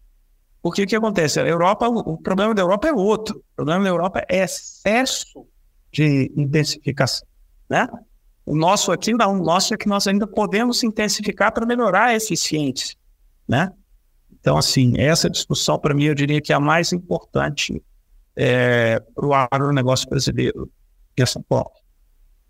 [0.61, 1.39] porque o que acontece?
[1.39, 3.37] A Europa, o problema da Europa é outro.
[3.37, 5.47] O problema da Europa é excesso
[5.93, 7.27] de intensificação,
[7.71, 7.89] né?
[8.45, 12.15] O nosso aqui não, o nosso é que nós ainda podemos intensificar para melhorar a
[12.15, 12.97] eficiência,
[13.49, 13.73] né?
[14.33, 17.83] Então, assim, essa discussão, para mim, eu diria que é a mais importante
[18.37, 20.71] é, para o agronegócio brasileiro
[21.23, 21.71] essa forma.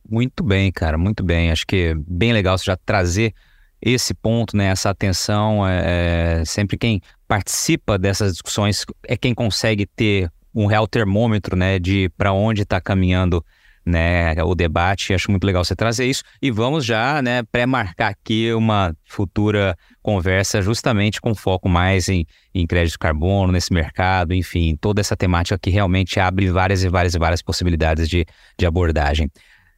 [0.08, 1.50] Muito bem, cara, muito bem.
[1.50, 3.34] Acho que é bem legal você já trazer
[3.80, 5.66] esse ponto, né, essa atenção.
[5.66, 11.78] É, é sempre quem participa dessas discussões é quem consegue ter um real termômetro, né,
[11.78, 13.44] de para onde está caminhando
[13.84, 15.12] né, o debate.
[15.12, 16.22] Acho muito legal você trazer isso.
[16.40, 22.66] E vamos já né, pré-marcar aqui uma futura conversa justamente com foco mais em, em
[22.66, 27.18] crédito carbono, nesse mercado, enfim, toda essa temática que realmente abre várias e várias e
[27.18, 28.24] várias possibilidades de,
[28.58, 29.30] de abordagem.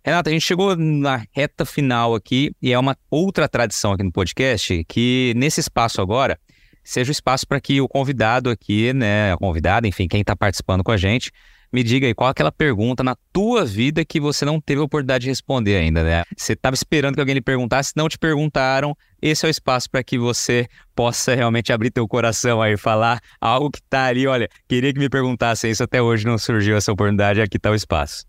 [0.04, 4.12] Renata, a gente chegou na reta final aqui e é uma outra tradição aqui no
[4.12, 6.38] podcast que nesse espaço agora
[6.84, 10.84] seja o espaço para que o convidado aqui, né, a convidada, enfim, quem está participando
[10.84, 11.32] com a gente,
[11.76, 14.84] me diga aí, qual é aquela pergunta na tua vida que você não teve a
[14.84, 16.22] oportunidade de responder ainda, né?
[16.34, 18.96] Você estava esperando que alguém lhe perguntasse, não te perguntaram.
[19.20, 23.70] Esse é o espaço para que você possa realmente abrir teu coração aí, falar algo
[23.70, 24.26] que está ali.
[24.26, 27.74] Olha, queria que me perguntasse isso, até hoje não surgiu essa oportunidade, aqui está o
[27.74, 28.24] espaço.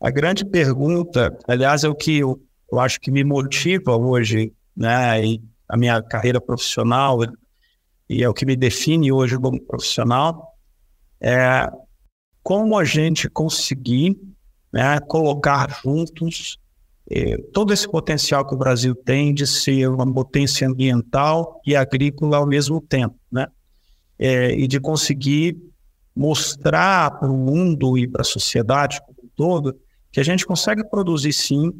[0.00, 2.40] A grande pergunta, aliás, é o que eu,
[2.70, 5.20] eu acho que me motiva hoje, né?
[5.26, 7.18] E a minha carreira profissional
[8.08, 10.54] e é o que me define hoje como profissional,
[11.20, 11.68] é
[12.44, 14.20] como a gente conseguir
[14.70, 16.58] né, colocar juntos
[17.10, 22.36] eh, todo esse potencial que o Brasil tem de ser uma potência ambiental e agrícola
[22.36, 23.46] ao mesmo tempo, né?
[24.18, 25.56] É, e de conseguir
[26.14, 29.76] mostrar para o mundo e para a sociedade como um todo
[30.12, 31.72] que a gente consegue produzir sim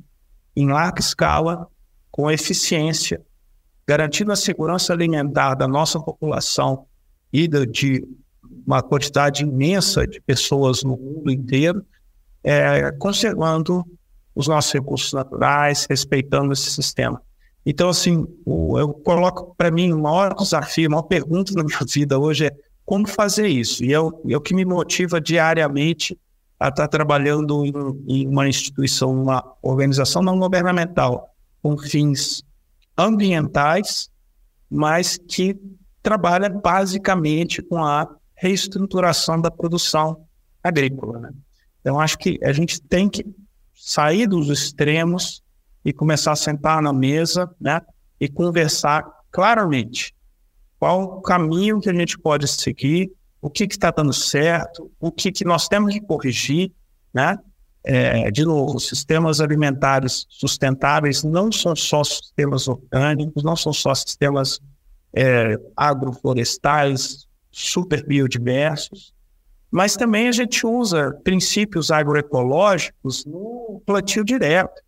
[0.57, 1.69] em larga escala,
[2.11, 3.23] com eficiência,
[3.87, 6.87] garantindo a segurança alimentar da nossa população
[7.33, 8.05] e de
[8.67, 11.85] uma quantidade imensa de pessoas no mundo inteiro,
[12.43, 13.85] é, conservando
[14.35, 17.21] os nossos recursos naturais, respeitando esse sistema.
[17.65, 21.79] Então, assim, o, eu coloco para mim o maior desafio, a maior pergunta na minha
[21.89, 22.53] vida hoje é
[22.85, 23.85] como fazer isso.
[23.85, 26.19] E é o, é o que me motiva diariamente
[26.59, 27.73] a estar trabalhando em,
[28.07, 31.31] em uma instituição, uma organização não governamental,
[31.63, 32.43] com fins
[32.97, 34.11] ambientais,
[34.71, 35.59] mas que
[36.03, 40.27] trabalha basicamente com a reestruturação da produção
[40.63, 41.21] agrícola.
[41.21, 41.31] Né?
[41.81, 43.25] Então, acho que a gente tem que
[43.75, 45.43] sair dos extremos
[45.85, 47.81] e começar a sentar na mesa né,
[48.19, 50.15] e conversar claramente
[50.79, 53.11] qual o caminho que a gente pode seguir,
[53.41, 56.73] o que está dando certo, o que, que nós temos que corrigir.
[57.13, 57.39] Né?
[57.85, 64.59] É, de novo, sistemas alimentares sustentáveis não são só sistemas orgânicos, não são só sistemas
[65.15, 67.24] é, agroflorestais,
[67.55, 69.15] super biodiversos,
[69.71, 74.83] mas também a gente usa princípios agroecológicos no plantio direto.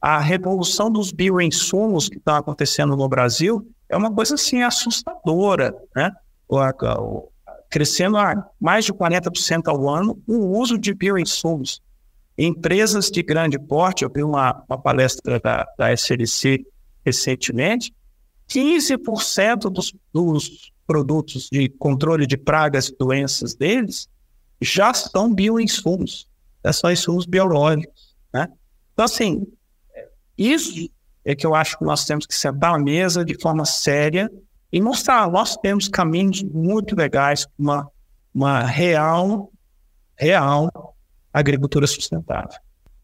[0.00, 6.10] A revolução dos bioinsumos que está acontecendo no Brasil é uma coisa assim assustadora, né?
[7.68, 11.80] Crescendo a mais de 40% ao ano o uso de bioinsumos.
[12.36, 16.64] Empresas de grande porte, eu vi uma, uma palestra da, da SLC
[17.04, 17.94] recentemente,
[18.48, 24.08] 15% dos, dos produtos de controle de pragas e doenças deles
[24.60, 26.28] já são bioinsumos,
[26.64, 28.48] já são insumos biológicos, né?
[28.92, 29.46] Então, assim,
[30.36, 30.90] isso
[31.24, 34.28] é que eu acho que nós temos que sentar à mesa de forma séria
[34.72, 37.90] e mostrar, nós temos caminhos muito legais para uma,
[38.34, 39.52] uma real,
[40.16, 40.96] real
[41.32, 42.58] agricultura sustentável.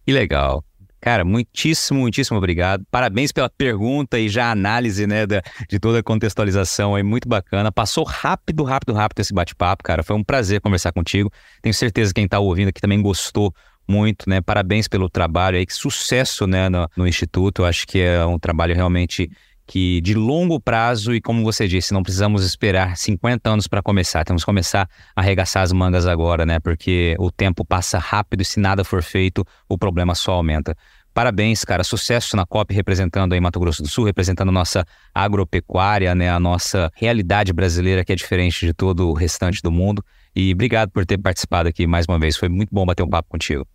[0.05, 0.64] Que legal.
[1.01, 2.85] Cara, muitíssimo, muitíssimo obrigado.
[2.91, 7.29] Parabéns pela pergunta e já a análise, né, da, de toda a contextualização aí, muito
[7.29, 7.71] bacana.
[7.71, 10.03] Passou rápido, rápido, rápido esse bate-papo, cara.
[10.03, 11.31] Foi um prazer conversar contigo.
[11.63, 13.55] Tenho certeza que quem está ouvindo aqui também gostou
[13.89, 14.41] muito, né?
[14.41, 17.63] Parabéns pelo trabalho aí, que sucesso, né, no, no Instituto.
[17.63, 19.31] Eu acho que é um trabalho realmente
[19.67, 24.25] que de longo prazo e como você disse, não precisamos esperar 50 anos para começar,
[24.25, 26.61] temos que começar a arregaçar as mangas agora, né?
[26.61, 30.77] Porque o tempo passa rápido e se nada for feito, o problema só aumenta.
[31.12, 36.14] Parabéns, cara, sucesso na COP representando aí Mato Grosso do Sul, representando a nossa agropecuária,
[36.14, 40.05] né, a nossa realidade brasileira que é diferente de todo o restante do mundo.
[40.35, 43.31] E obrigado por ter participado aqui mais uma vez, foi muito bom bater um papo
[43.31, 43.67] contigo.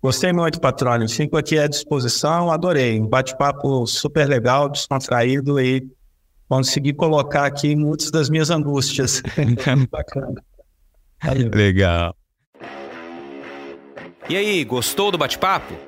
[0.00, 1.08] Gostei muito, Patrônio.
[1.08, 3.00] Fico aqui à disposição, adorei.
[3.00, 5.84] Um bate-papo super legal, descontraído e
[6.48, 9.22] consegui colocar aqui muitas das minhas angústias.
[9.90, 10.42] Bacana.
[11.22, 11.50] Valeu.
[11.52, 12.16] Legal.
[14.28, 15.87] E aí, gostou do bate-papo?